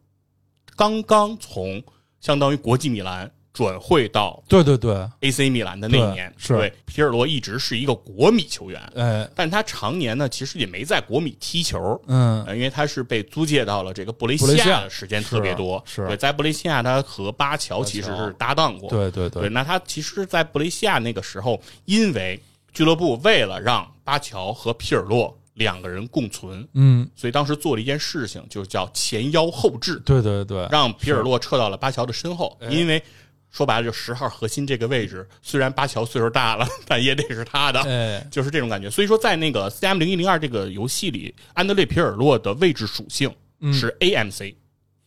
[0.75, 1.81] 刚刚从
[2.19, 4.93] 相当于国际米兰转会到对对对。
[5.21, 6.57] AC 米兰的那一年，是。
[6.57, 22.37] 对皮尔洛一直是一个国米球员，哎，但他常年呢其实也没在国米踢球，嗯，因为他是被租借到了这个布雷西亚的时间特别多，是对，在布雷西亚他和巴乔其实是搭档过，对对对，那他其实，在布雷西亚那个时候，因为
[22.73, 33.01] 俱乐部为了让巴乔和皮尔洛两个人共存，嗯，所以当时做了一件事情，就叫前腰后置，对对对，让皮尔洛撤到了巴乔的身后，因为。
[33.55, 37.81] 说白了，就十号核心这个位置，虽然巴乔岁数大了， 但也得是他的，
[38.29, 38.89] 就是这种感觉。
[38.89, 43.33] 所以说，在那个 CM 零一零二这个游戏里，安德烈皮尔洛的位置属性
[43.71, 44.53] 是 AMC。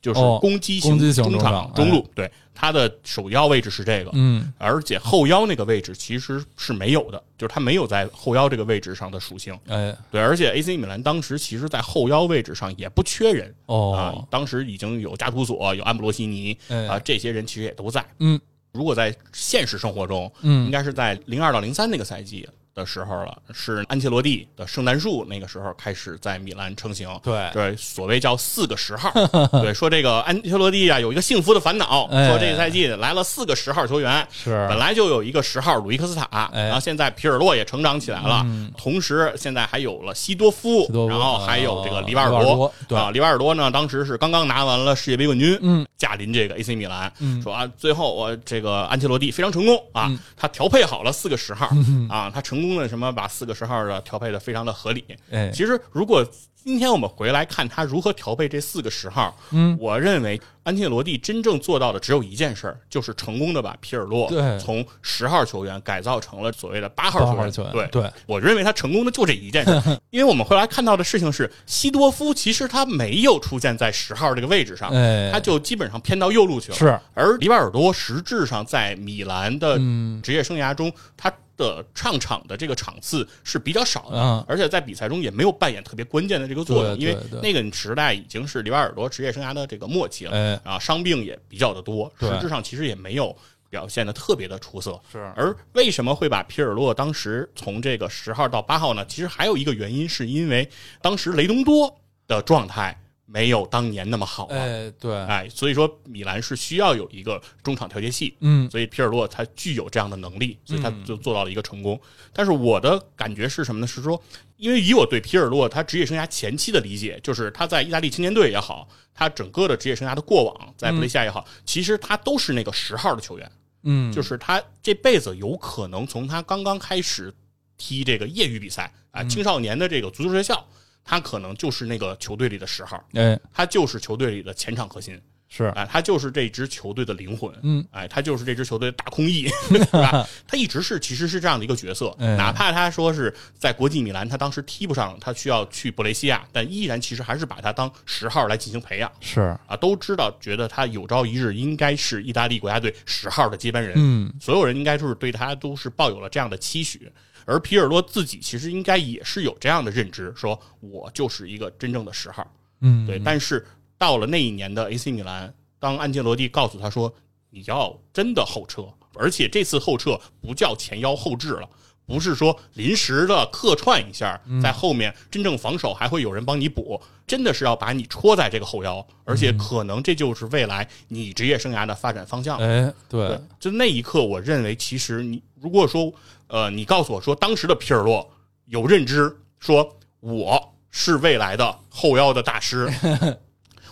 [0.01, 16.57] 就是攻击型中场中路，对他的首要位置是这个，嗯，而且后腰那个位置其实是没有的，就是他没有在后腰这个位置上的属性，哎，对，而且 AC 米兰当时其实，在后腰位置上也不缺人，哦，啊，当时已经有加图索、有安布罗西尼
[16.89, 18.41] 啊，这些人其实也都在，嗯，
[18.73, 22.49] 如果在现实生活中，嗯，应该是在零二到零三那个赛季。
[22.79, 27.09] 的时候了，是安切洛蒂的圣诞树那个时候开始在米兰成型。
[27.25, 29.13] 对对，所谓叫四个十号。
[29.61, 42.73] 对， 说这个安切洛蒂啊有一个幸福的烦恼，说这个赛季来了四个十号球员，是本来就有一个十号鲁伊克斯塔，然后现在皮尔洛也成长起来了，同时现在还有了西多夫，然后还有这个里瓦尔多。
[42.97, 47.13] 啊，里瓦尔多呢，当时是刚刚拿完了世界杯冠军，嗯，驾临这个 AC 米兰，
[47.43, 51.69] 说啊，最后我这个安切洛蒂非常成功啊，他调配好了四个十号
[52.09, 52.68] 啊，他成功。
[52.89, 55.05] 什么把四个十号的调配的非常的合理？
[55.31, 67.73] 哎，其实如果今天我们回来看他如何调配这四个十号，嗯，我认为安切罗蒂真正做到的只有一件事，就是成功的把皮尔洛从十号球员改造成了所谓的八号球员。
[67.73, 74.93] 对对，我认为他成功的就这一件事， 因为我们后来看到的事情是，西多夫其实他没有出现在十号这个位置上，
[75.33, 76.77] 他就基本上偏到右路去了。
[76.77, 79.79] 是，而里瓦尔多实质上在米兰的
[80.23, 81.33] 职业生涯中，他。
[81.59, 93.37] 的上场的这个场次是比较少的，而且在比赛中也没有扮演特别关键的这个作用，因为那个时代已经是里瓦尔多职业生涯的这个末期了，啊，伤病也比较的多，实质上其实也没有
[93.69, 94.99] 表现的特别的出色。
[95.13, 99.05] 是，而为什么会把皮尔洛当时从这个十号到八号呢？
[99.07, 100.67] 其实还有一个原因，是因为
[101.03, 101.95] 当时雷东多
[102.27, 102.99] 的状态。
[103.31, 112.01] 没有当年那么好了，哎，对，哎，所以说米兰是需要有一个中场调节器，嗯，所以皮尔洛他具有这样的能力，所以他就做到了一个成功。
[112.33, 113.87] 但是我的感觉是什么呢？
[113.87, 114.19] 是说，
[114.57, 123.53] 因为以我对皮尔洛他职业生涯前期的理解，就是他在意大利青年队也好，他整个的职业生涯的过往在布雷西亚也好，其实他都是那个十号的球员，
[123.83, 127.31] 嗯，就是他这辈子有可能从他刚刚开始
[127.77, 130.67] 踢这个业余比赛啊，青少年的这个足球学校。
[131.05, 140.29] 他可能就是那个球队里的十号，哎，他就是球队里的前场核心，是，哎，他就是这支球队的灵魂，嗯，哎，他就是这支球队的大空翼， 是吧？
[140.47, 157.11] 他一直是，其实是这样的一个角色，哪怕他说是在国际米兰，他当时踢不上，他需要去布雷西亚，但依然其实还是把他当十号来进行培养，是啊，都知道，觉得他有朝一日应该是意大利国家队十号的接班人，嗯，所有人应该就是对他都是抱有了这样的期许。
[157.47, 162.47] 而皮尔洛自己其实应该也是有这样的认知，说我就是一个真正的十号，
[162.83, 163.19] 嗯，对。
[163.25, 163.67] 但是
[163.99, 167.13] 到了那一年的 AC 米兰，当安切洛蒂告诉他说
[167.51, 168.85] 你要真的后撤，
[169.15, 171.69] 而且这次后撤不叫前腰后置了，
[172.07, 182.57] 不是说临时的客串一下，在后面真正防守还会有人帮你补，真的是要把你戳在这个后腰，而且可能这就是未来你职业生涯的发展方向。
[182.59, 186.13] 哎，对，就那一刻，我认为其实你如果说。
[186.51, 188.27] 呃，你告诉我说，当时的皮尔洛
[188.65, 192.91] 有认知，说我是未来的后腰的大师，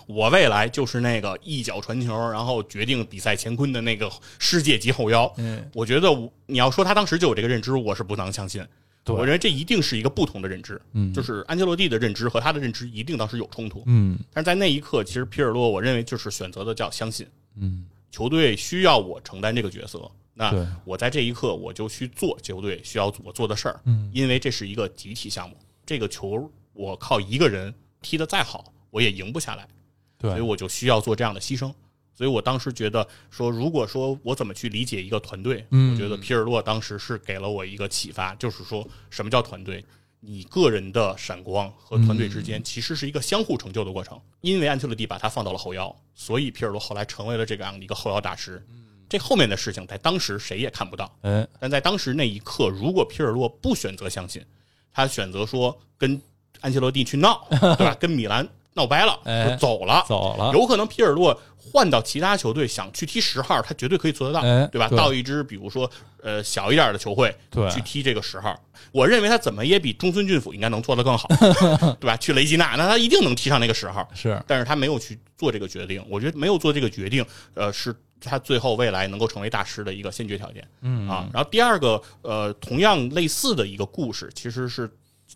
[0.07, 5.31] 我未来就是那个一脚传球，然后决定比赛乾坤的那个世界级后腰。
[5.37, 6.09] 嗯，我觉得
[6.47, 8.65] 你要说他当时就有这个认知，我是不能相信。
[9.05, 10.81] 我认为这一定是一个不同的认知。
[10.93, 13.83] 嗯，就是安切洛蒂的认知和他的认知一定当时有冲突。
[13.85, 17.25] 嗯，但是在那一刻，其实皮尔洛，我认为就是选择的叫相信。
[17.55, 20.09] 嗯，球队需要我承担这个角色。
[20.33, 20.53] 那
[20.85, 29.73] 我在这一刻我就去做球队需要我做的事儿，嗯，因为这是一个集体项目，这个球我靠一个人踢得再好，我也赢不下来，对，
[30.21, 31.73] 所以我就需要做这样的牺牲。
[32.15, 39.85] 所以我当时觉得说，如果说我怎么去理解一个团队，嗯，我觉得皮尔洛当时是给了我一个启发，就是说什么叫团队？
[40.19, 44.19] 你个人的闪光和团队之间其实是一个相互成就的过程。
[44.41, 48.65] 因为安切洛蒂把他放到了后腰，所以皮尔洛后来成为了这个样的一个后腰大师。
[49.07, 54.43] 这后面的事情在当时谁也看不到，哎，但在当时那一刻，如果皮尔洛不选择相信，
[54.91, 56.19] 他选择说跟
[56.61, 57.47] 安切洛蒂去闹，
[57.77, 57.95] 对吧？
[57.95, 58.45] 跟米兰
[58.77, 60.53] 闹掰了，就走了，走了。
[60.53, 64.87] 有可能皮尔洛换到其他球队想去踢十号，他绝对可以做得到，对吧？
[64.95, 65.89] 到一支比如说
[66.21, 67.35] 呃小一点的球会，
[67.69, 68.57] 去踢这个十号，
[68.93, 71.27] 我认为他怎么也比中村俊辅应该能做得更好，
[71.99, 72.15] 对吧？
[72.15, 74.07] 去雷吉纳，那他一定能踢上那个十号。
[74.13, 77.25] 是，但是他没有去做这个决定，我觉得没有做这个决定，
[77.55, 77.93] 呃是。
[78.19, 84.89] 他最后未来能够成为大师的一个先决条件，嗯啊，然后第二个呃，同样类似的一个故事，其实是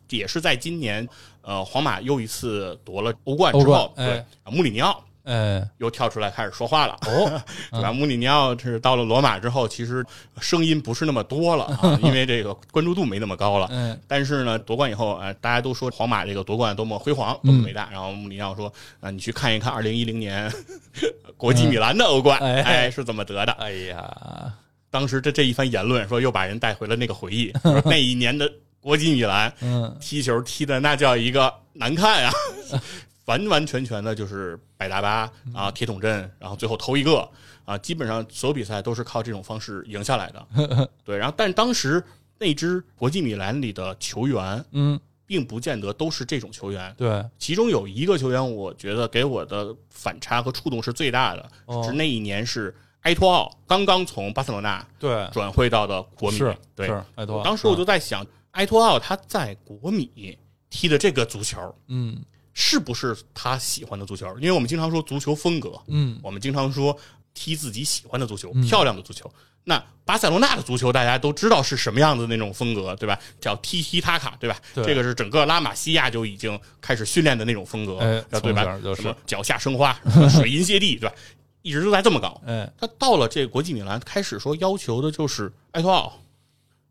[0.10, 1.08] 也是在今年，
[1.42, 5.04] 呃，皇马又一次夺了欧冠之后，对，穆里尼奥。
[5.24, 7.40] 哎，又跳出来开始说话了哦，
[7.70, 7.94] 对吧？
[7.94, 10.04] 穆里尼奥是到了罗马之后，其实
[10.40, 13.68] 声音不是那么多了啊， 因为这个关注度没那么高了。
[13.70, 17.88] 嗯，但是呢，夺冠以后，呃，大家都说皇马这个夺冠多么辉煌，多么伟大。
[17.92, 20.52] 然后穆里尼奥说：“啊，你去看一看二零一零年
[21.38, 24.52] 国际米兰的欧冠，哎，是怎么得的？”哎呀，
[24.90, 27.54] 当时这这一番言论，说又把人带回了那个回忆，
[27.86, 28.52] 那一年的
[28.82, 32.34] 国际米兰，嗯，踢球踢的那叫一个难看啊。
[33.26, 37.26] 完完全全的就是摆大巴啊，铁桶阵，然后最后投一个
[37.64, 40.90] 啊，基本上所有比赛都是靠这种方式赢下来的。
[41.06, 42.03] 对，然后但当时
[42.40, 46.94] 那支国际米兰里的球员，嗯，并不见得都是这种球员。
[46.98, 51.49] 对，其中有一个球员，我觉得给我的反差和触动是最大的，
[51.84, 55.30] 是那一年是埃托奥刚刚从巴塞罗那对。
[55.32, 56.40] 转会到的国米，
[56.76, 57.44] 对，埃托奥。
[57.44, 60.38] 当时我就在想，埃托奥他在国米
[60.69, 62.23] 踢的这个足球，嗯。
[62.53, 64.28] 是不是他喜欢的足球？
[64.38, 66.95] 因为我们经常说足球风格，嗯，我们经常说
[67.34, 69.32] 踢自己喜欢的足球，漂亮的足球。
[69.64, 73.18] 那巴塞罗那的足球大家都知道是什么样的那种风格，对吧？
[73.40, 74.60] 叫踢踢塔卡，对吧？
[74.76, 77.99] 这个是整个拉玛西亚就已经开始训练的那种风格，
[78.41, 78.78] 对吧？
[78.95, 79.98] 什么脚下生花，
[80.30, 81.15] 水银泻地，对吧？
[81.61, 82.41] 一直都在这么搞。
[82.45, 86.19] 哎，他到了这个国际米兰，开始说要求的就是埃托奥，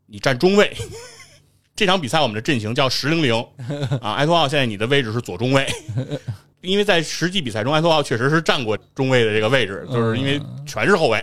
[0.07, 0.75] 你站中卫。
[1.75, 3.33] 这场比赛我们的阵型叫十零零
[4.01, 5.67] 啊，埃托奥现在你的位置是左中卫，
[6.61, 11.19] 因为在实际比赛中，埃托奥确实是站过中卫的这个位置，就是因为全是后卫，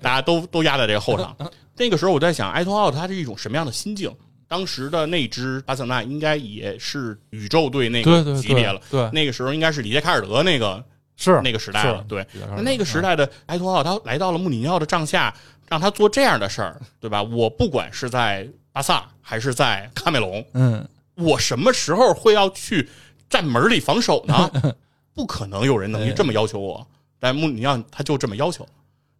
[0.00, 1.36] 大家都都压在这个后场。
[1.76, 4.14] 那个时候我在想，埃托奥他是一种什么样的心境？
[4.46, 10.84] 当时的那支巴塞纳应该也是宇宙队那个级别了，对，那个时候应该是里杰卡尔德那个
[11.16, 12.24] 是那个时代了，对，
[12.62, 15.34] 那个时代的埃托奥他来到了穆里尼奥的帐下，
[15.68, 17.20] 让他做这样的事儿，对吧？
[17.20, 18.46] 我不管是在。
[18.76, 20.46] 巴萨还是在卡梅隆？
[20.52, 22.86] 嗯，我什么时候会要去
[23.26, 24.50] 站门里防守呢？
[25.16, 26.86] 不可能有人能这么要求我。
[27.18, 28.68] 但穆里尼奥他就这么要求，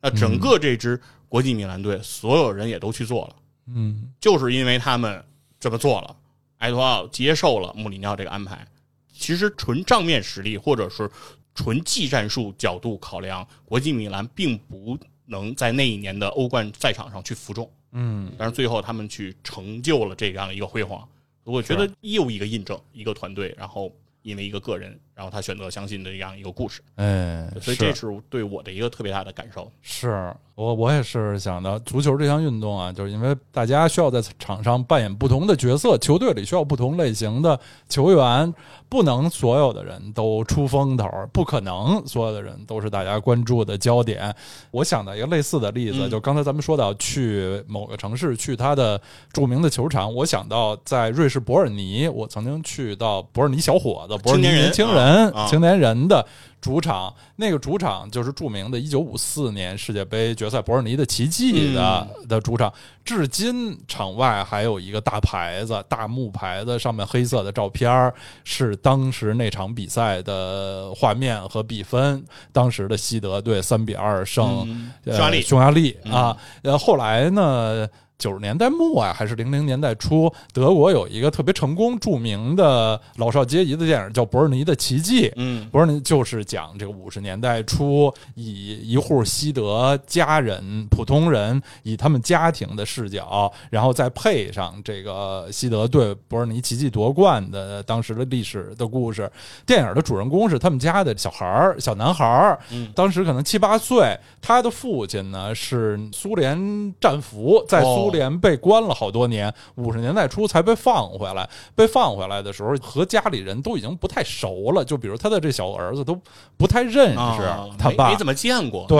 [0.03, 3.37] 那整个这支国际米兰队所有人也都去做了。
[3.69, 5.25] 嗯，就是因为他们
[5.59, 6.15] 这么做了，
[6.59, 8.63] 埃托奥接受了穆里尼奥这个安排。
[9.11, 11.11] 其实纯账面实力或者是
[11.55, 17.73] 纯技战术角度考量，国际米兰并不能在那一年的欧冠赛场上去服众。
[17.99, 21.09] 嗯，但是最后他们去成就了这样一个辉煌，
[21.45, 23.91] 我觉得又一个印证，一个团队，然后
[24.21, 29.69] 因为一个个人，然后他选择相信的这样一个故事，哎，所以这是对我的一个特别大的感受。
[29.83, 38.55] 是我我也是想的，足球这项运动啊，就是因为大家需要在场上扮演不同的角色，球队里需要不同类型的球员。
[38.89, 44.33] 不能所有的人都出风头，不可能所有的人都是大家关注的焦点。
[44.71, 48.99] 我想到一个类似的例子，就刚才咱们说到去某个城市，去他的
[49.33, 50.15] 著名的球场。
[50.15, 55.06] 我想到在瑞士伯尔尼，我曾经去到伯尔尼小伙子、伯尔尼年轻人、
[55.49, 56.27] 青年人的。
[56.59, 62.73] 主场那个主场就是著名的1954年世界杯决赛伯尔尼的奇迹的的主场，
[63.05, 68.13] 至今场外还有一个大牌子、大木牌子，上面黑色的照片
[68.43, 77.87] 是当时那场比赛的画面和比分，当时的西德队三比二胜匈牙利，匈牙利啊，呃，后来呢？
[78.19, 85.29] 九十年代末啊，还是零零年代初，德国有一个特别成功、著名的老少皆宜的电影，叫《伯尔尼的奇迹》。
[85.37, 99.31] 嗯，伯尔尼就是讲这个五十年代初，以一户西德家人、普通人，以他们家庭的视角，然后再配上这个西德对伯尔尼奇迹夺冠的当时的历史的故事。
[99.67, 102.59] 电影的主人公是他们家的小孩儿，小男孩儿，
[102.95, 104.19] 当时可能七八岁。
[104.41, 108.06] 他的父亲呢是苏联战俘，在苏。
[108.07, 111.49] 苏联被关了好多年，五十年代初才被放回来。
[111.75, 114.85] 被放回来的时候，和家里人都已经不太熟了。
[114.85, 116.19] 就比如他的这小儿子都
[116.57, 117.43] 不太认识
[117.79, 118.87] 他爸，没怎么见过。
[118.89, 118.99] 对，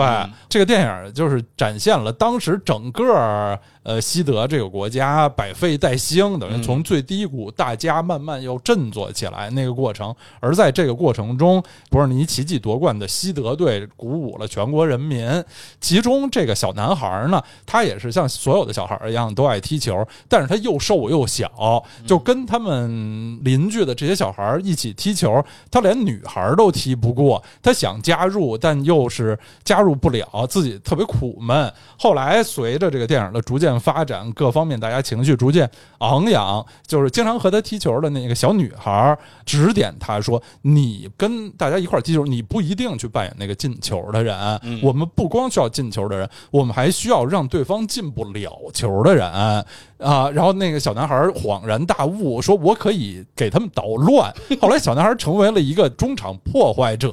[0.49, 3.59] 这个电影就是展现了当时整个。
[3.87, 10.13] 呃，西德这个国家百废待兴，等于从最低谷，大家慢慢又振作起来那个过程。
[10.41, 15.41] 而在这个过程中，伯尔尼奇迹夺冠的西德队鼓舞了全国人民。
[15.79, 31.71] 其中这个小男孩呢，他也是像所有的小孩孩一样都爱踢球，但是他又瘦又小，就跟他们邻居的这些小孩一起踢球，他连女孩都踢不过，他想加入，但又是加入不了，自己特别苦闷。
[31.97, 44.37] 后来随着这个电影的逐渐发展，各方面大家情绪逐渐昂扬，就是经常和他踢球的那个小女孩指点他说：“你跟大家一块踢球，你不一定去扮演那个进球的人。
[44.81, 49.63] 我们不光需要进球的人，我们还需要让对方进不了球的人啊。”
[49.97, 54.31] 然后那个小男孩恍然大悟，说：“我可以给他们捣乱。
[54.61, 57.11] ”后来小男孩成为了一个中场破坏者，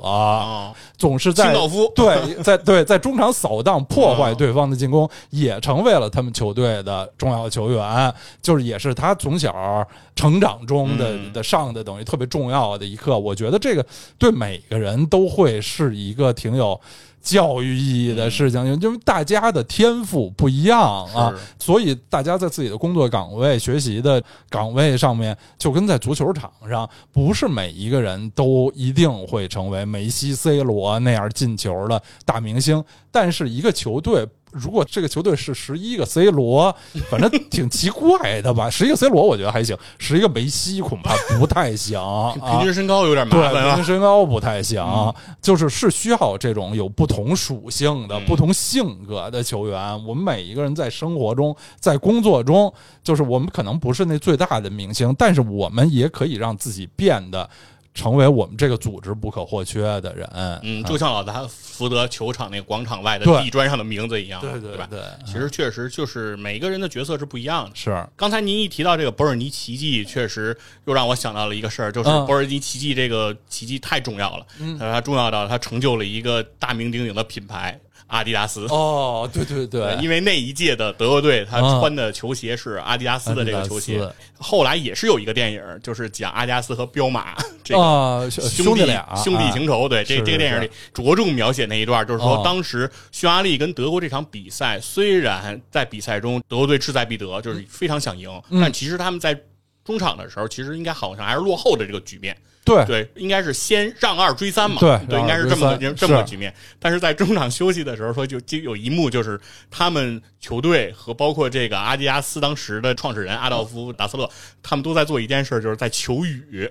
[0.96, 1.54] 总是在
[1.94, 8.14] 对在对在中场扫荡 破坏对方的进攻，也成为了他们球队的重要球员。
[8.40, 13.18] 就是也是他从小成长中的的上的等于特别重要的一课。
[13.18, 13.84] 我觉得这个
[14.16, 16.80] 对每个人都会是一个挺有。
[17.24, 34.28] 教育意义的事情，因为大家的天赋不一样啊，所以大家在自己的工作岗位、学习的岗位上面，就跟在足球场上，不是每一个人都一定会成为梅西、C 罗那样进球的大明星，但是一个球队。
[34.54, 36.74] 如果这个球队是十一个 C 罗，
[37.10, 38.70] 反正挺奇怪的吧？
[38.70, 42.00] 十一个 C 罗我觉得还行，十一个梅西恐怕不太行。
[42.34, 45.12] 平均身高有点麻烦平均身高不太行，
[45.42, 50.04] 就是是需要这种有不同属性的、不同性格的球员。
[50.06, 52.72] 我们每一个人在生活中、在工作中，
[53.02, 57.48] 就是我们可能不是那最大的明星，但是我们也可以让自己变得。
[57.94, 60.28] 成为我们这个组织不可或缺的人，
[60.62, 64.88] 嗯，就像老达福德球场那个广场外的地砖上的名字一样，对对吧？
[64.90, 67.76] 对，其实确实就是每个人的角色是不一样的。
[67.76, 70.56] 是，刚才您一提到这个博尔尼奇迹，确实
[70.86, 74.46] 又让我想到了一个事儿，就是博尔尼奇迹这个奇迹太重要了，
[74.78, 77.78] 它重要到它成就了一个大名鼎鼎的品牌。
[78.14, 84.08] 阿迪达斯哦，对对对，因为那一届的德国队他穿的球鞋是阿迪达斯的这个球鞋。
[84.38, 87.34] 后来也是有一个电影，就是讲阿迪达斯和彪马
[87.64, 89.88] 这个兄弟俩兄弟情仇。
[89.88, 98.30] 对，这这个电影里着重描写那一段，就是说当时匈牙利跟德国这场比赛，虽然在比赛中德国队志在必得，就是非常想赢，
[98.60, 99.36] 但其实他们在
[99.84, 102.36] 中场的时候，其实应该好像还是落后的这个局面。
[102.64, 104.78] 对对，应该是先让二追三嘛。
[104.80, 106.52] 对对，应该是这么个这么个局面。
[106.78, 109.38] 但是在中场休息的时候，说就就有一幕，就是
[109.70, 114.28] 他们球队和包括这个阿迪达斯当时的创始人阿道夫达斯勒，
[114.62, 116.70] 他们都在做一件事，就是在求雨。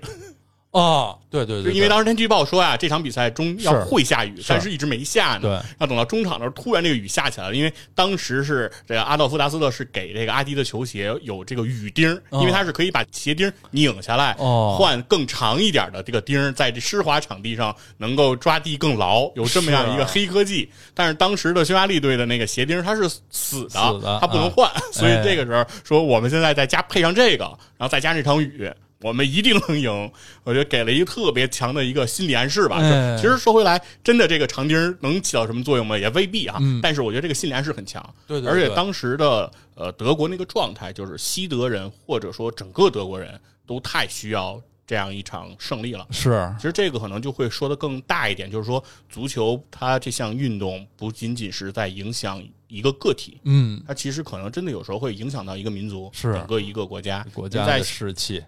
[0.74, 5.42] 啊，对对对，因为当时天气预报说啊，这场比赛中要会下雨，但是一直没下呢。
[5.42, 7.54] 对，要等到中场的时候，突然这个雨下起来了。
[7.54, 20.68] 因为当时是这个阿道夫达斯勒是给这个阿迪的球鞋有这个雨钉，因为他是可以把鞋钉拧下来，换更长一点的这个钉，在这湿滑场地上能够抓地更牢，有这么样一个黑科技。
[20.92, 27.44] 但是当时的匈牙利队的那个鞋钉它是死的，它不能换，所以这个时候说我们现在再加配上这个，
[27.78, 28.68] 然后再加这场雨。
[29.04, 30.10] 我们一定能赢，
[30.44, 32.78] 我觉得给了一个特别强的一个心理暗示吧。
[33.18, 35.98] 其实说回来，真的这个长钉能起到什么作用吗？
[35.98, 36.58] 也未必啊。
[36.82, 38.02] 但是我觉得这个心理暗示很强。
[38.26, 38.50] 对对。
[38.50, 46.06] 而且当时的呃德国那个状态，就是西德人或者说整个德国人都太需要这样一场胜利了。
[46.10, 46.50] 是。
[46.56, 58.42] 其实这个可能就会说的更大一点，就是说足球它这项运动不仅仅是在影响一个个体，嗯，它其实可能真的有时候会影响到一个民族，是整个一个国家国家的士气。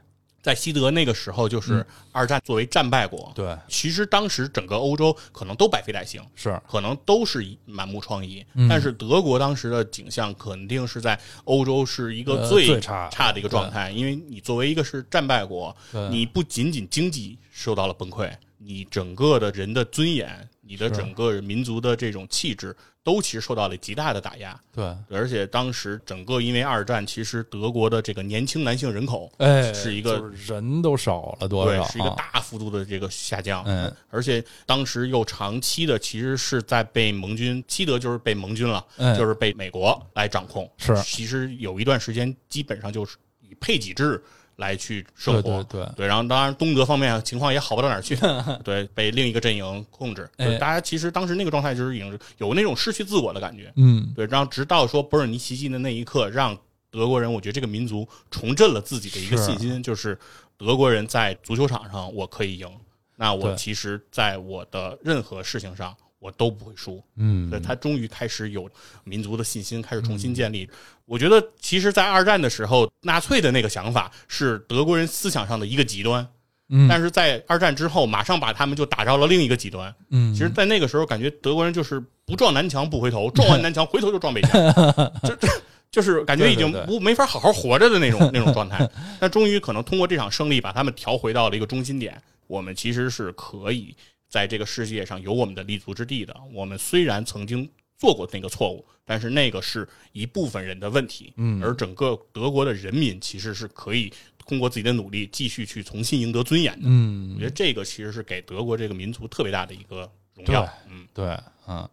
[0.47, 6.56] 在西德那个时候，就是二战作为战败国，对，其实当时整个欧洲可能都百废待兴，是。
[6.68, 15.77] 可能都是满目疮痍，但是德国当时的景象肯定是在欧洲是一个最差差的一个状态，因为你作为一个是战败国，
[16.12, 22.77] 你不仅仅经济受到了崩溃，你整个的人的尊严，你的整个民族的这种气质。
[23.06, 38.84] 都其实受到了极大的打压，对，而且当时整个因为二战，其实德国的这个年轻男性人口，哎，是一个人都少了多少，是一个大幅度的这个下降，嗯，而且当时又长期的其实是在被盟军，西德就是被盟军了，
[39.16, 44.20] 就是被美国来掌控，是，其实有一段时间基本上就是以配给制。
[44.56, 48.16] 来去生活，对对对，然后当然东德方面情况也好不到哪儿去，
[48.64, 50.28] 对，被另一个阵营控制。
[50.36, 54.26] 对，大家其实当时那个状态就是已经有那种失去自我的感觉，嗯，对。
[54.26, 56.56] 然后直到说博尔尼奇迹的那一刻，让
[56.90, 60.18] 德国人，我觉得这个民族重振了自己的一个信心，就是
[60.56, 62.68] 德国人在足球场上我可以赢，
[63.16, 65.94] 那我其实在我的任何事情上。
[66.27, 68.69] 我都不会输，嗯，所以他终于开始有
[69.05, 70.69] 民族的信心，开始重新建立。
[71.05, 76.27] 我觉得，其实，在二战的时候，纳粹的那个想法是德国人思想上的一个极端，
[76.69, 84.53] 嗯，但是在二战之后，马上把他们就打到了另一个极端，嗯，其实，在那个时候，感觉德国人就是不撞南墙不回头，撞完南墙回头就撞北墙，
[85.23, 85.48] 就
[85.93, 88.90] 就是感觉已经不没法好好活着的那种那种状态。
[89.20, 92.20] 但终于可能通过这场胜利，把他们调回到了一个中心点。
[92.48, 93.94] 我们其实是可以
[94.28, 96.36] 在这个世界上有我们的立足之地的。
[96.53, 101.32] 我们虽然曾经做过那个错误，但是那个是一部分人的问题。
[101.36, 106.86] 嗯，而整个德国的人民其实是可以通过自己的努力继续去重新赢得尊严的。
[106.89, 110.69] 嗯，我觉得这个其实是给德国这个民族特别大的一个荣耀。
[110.89, 111.89] 嗯，对，嗯。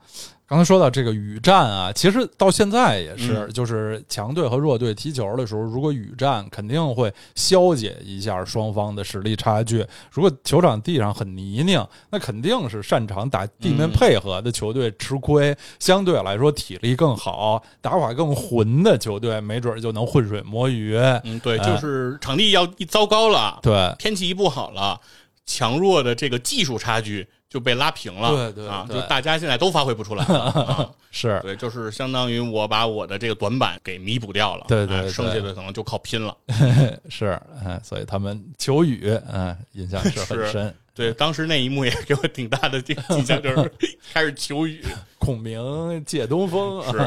[0.53, 9.83] 刚才说到这个雨战啊，其实到现在也是，就是强队和弱队踢球的时候，如果雨战肯定会消解一下双方的实力差距。
[10.11, 15.57] 如果球场地上很泥泞，那肯定是擅长打地面配合的球队吃亏。
[15.79, 20.95] 相对来说，体力更好、打法更浑的球队，没准就能浑水摸鱼。
[21.23, 25.01] 嗯，对，就是场地要一糟糕了，对，天气一不好了，
[25.47, 27.27] 强弱的这个技术差距。
[27.53, 31.39] 就被拉平了，对对啊，就大家现在都发挥不出来了，啊， 是。
[31.43, 36.35] 对，就是相当于我把我的这个短板给弥补掉了，对对，剩下的可能就靠拼了，
[37.09, 40.73] 是，嗯，所以他们求雨，嗯，印象是很深。
[40.95, 43.71] 对，当时那一幕也给我挺大的这个印象，就是
[44.13, 44.83] 开始求雨，
[45.17, 46.99] 孔明借东风，是，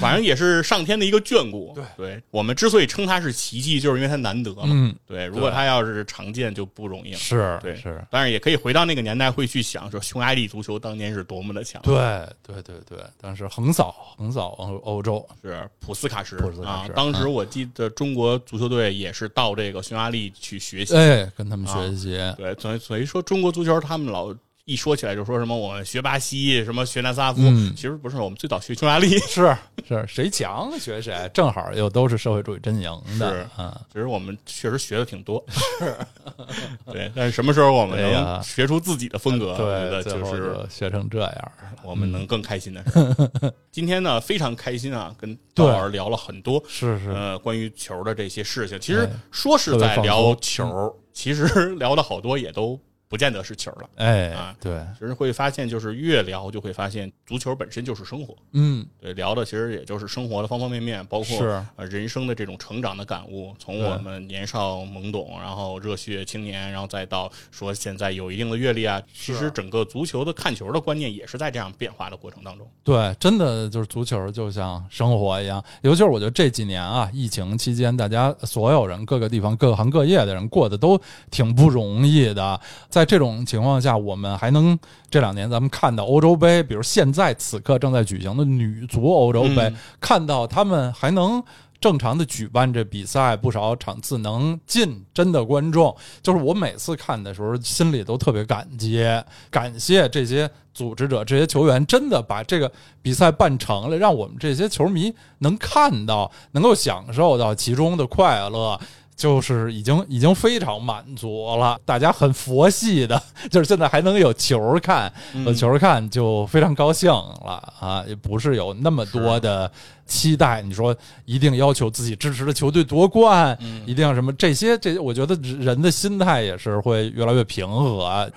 [0.00, 1.72] 反正也是上天的一个眷顾。
[1.74, 4.62] 对，对我们之所以称它是奇迹，就是因为它难得嘛。
[4.64, 7.18] 嗯，对，如果它要是常见就不容易了。
[7.18, 8.02] 是，对，是。
[8.10, 11.82] 但是也可以回到那个年代，会去想说匈牙利足球当年是多么的强。
[11.82, 11.94] 对，
[12.42, 16.34] 对，对，对，当时横扫横扫欧欧洲，是普斯卡什
[16.64, 16.88] 啊。
[16.94, 22.16] 当时我记得中国足球队也是到这个匈牙利去学习，哎，跟他们学习。
[22.38, 23.17] 对，所以所以说。
[23.22, 24.34] 中国足球，他们老
[24.64, 27.40] 一说起来就说什么我们学巴西，什么学南斯拉夫，
[27.74, 29.56] 其实不是，我们最早学匈牙利， 是
[29.88, 30.70] 是，谁强？
[30.78, 35.96] 学谁，正好又都是社会主义阵营的，啊，其实我们确实学的挺多，是，
[36.92, 42.84] 对，但是什么时候我们能学出自己的风格，对，就是学成这样，我们能更开心的。
[43.72, 52.78] 今天呢，非常开心啊，跟道儿聊了很多，是是，呃，关于球的这些事情，其实说是在聊球，其实聊的好多也都。
[53.08, 72.68] 不见得是球了，哎啊，对，其实会发现，就是越聊就会发现，足球本身就是生活，嗯，对，聊的其实也就是生活的方方面面，包括呃人生的这种成长的感悟，从我们年少懵懂，然后热血青年，然后再到说现在有一定的阅历啊，其实整个足球的看球的观念也是在这样变化的过程当中。
[72.84, 82.60] 对，真的就是足球就像生活一样，尤其是我觉得这几年啊，疫情期间，大家所有人各个地方各行各业的人过得都挺不容易的。
[82.98, 84.76] 在这种情况下，我们还能
[85.08, 91.40] 这两年咱们看到欧洲杯，比如现在此刻正在举行的女足欧洲杯，看到他们还能
[91.80, 99.06] 正常的举办这比赛，不少场次能进真的观众，就是我每次看的时候心里都特别感激，
[99.48, 102.68] 感谢这些组织者、这些球员，真的把这个
[103.00, 108.80] 比赛办成了，让我们这些球迷能看到，能够享受到其中的快乐。
[109.18, 113.20] 就是已经已经非常满足了，大家很佛系的，
[113.50, 115.12] 就是现在还能有球看，
[115.44, 118.04] 有球看就非常高兴了啊！
[118.06, 119.68] 也不是有那么多的
[120.06, 128.30] 期待，你说一定要求自己支持的球队夺冠，一定要什么这些这些，我觉得人的心态也是会越来越平和，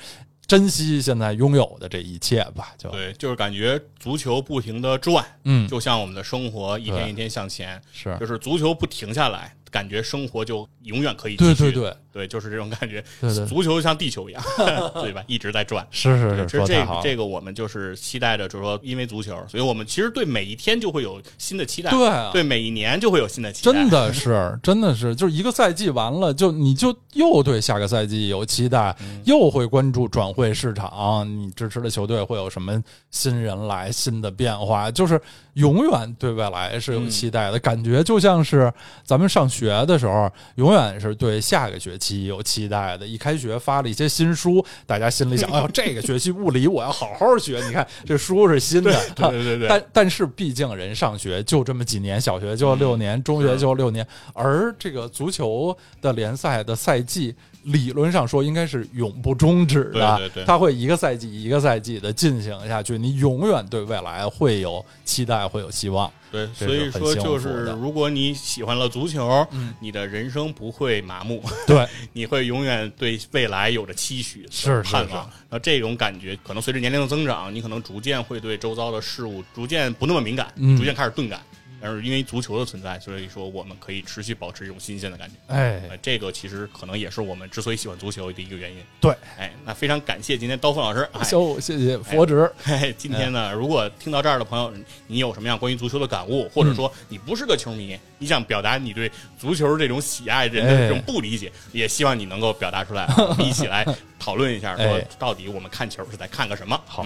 [0.48, 2.74] 珍惜现在拥有的这一切吧。
[2.80, 9.54] 就对，就是感觉足球不停的转，嗯，就像我们的生活一天一天向前，是，就是足球不停下来。
[9.72, 13.02] 感觉生活就永远可以继续，对对对对，就是这种感觉。
[13.22, 14.44] 对对，足球像地球一样，
[15.02, 15.24] 对吧？
[15.28, 15.88] 一直在转。
[15.90, 21.90] 是是是，其实这这个我们就是期待着，就是说，因为足球，所以我们其实对每一天就会有新的期待。
[21.90, 23.72] 对对，每一年就会有新的期待。
[23.72, 28.94] 真的是，真的是，就是一个赛季完了，就你就又对下个赛季有期待，
[29.24, 35.22] 又会关注转会市场，你支持的球队会有什么新人来，新的变化，就是
[35.54, 38.70] 永远对未来是有期待的感觉，就像是
[39.06, 39.61] 咱们上学。
[39.62, 43.06] 学的时候，永远是对下个学期有期待的。
[43.06, 47.64] 一开学发了一些新书，大家心里想： 哎呦，这个学期物理我要好好学。
[47.68, 49.68] 你看这书是新的，对对对。
[49.68, 57.36] 但但是毕竟人上学就这么几年，小学就六年，中学就六年，而这个足球的联赛的赛季。
[57.64, 66.12] 理论上说应该是永不终止的，对对对，它会一个赛季一个赛季的进行下去，你永远对未来会有期待，会有希望。
[66.32, 75.30] 对，所以说就是如果你喜欢了足球，嗯，你的人生不会麻木，对， 你会永远对未来有着期许、是盼望。
[75.50, 81.42] 那这种感觉可能随着年龄的增长，你可能逐渐会对周遭的事物逐渐不那么敏感，逐渐开始钝感。
[81.82, 85.36] 但是因为足球的存在，所以说我们可以持续保持一种新鲜的感觉。
[85.48, 88.78] 哎，这个其实可能也是我们之所以喜欢足球的一个原因。
[89.00, 92.50] 对，哎，那非常感谢今天刀锋老师，行，谢谢佛指。
[92.64, 94.72] 嘿，今天呢，如果听到这儿的朋友，
[95.08, 103.86] 你有什么样关于足球的感悟，或者说你不是个球迷，你想表达你对足球这种喜爱人的这种不理解，也希望你能够表达出来，我们一起来
[104.20, 106.80] 讨论一下， 说到底我们看球是在看个什么？
[106.86, 107.04] 好，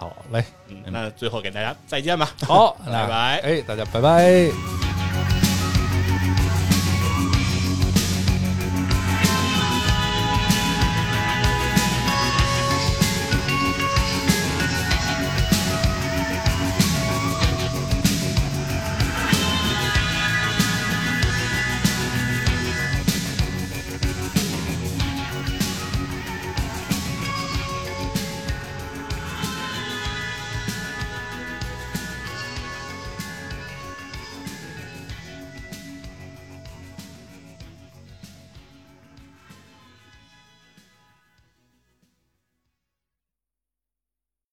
[0.00, 4.99] 好嘞，嗯，那最后给大家再见吧，好， 拜拜，哎，大家拜拜。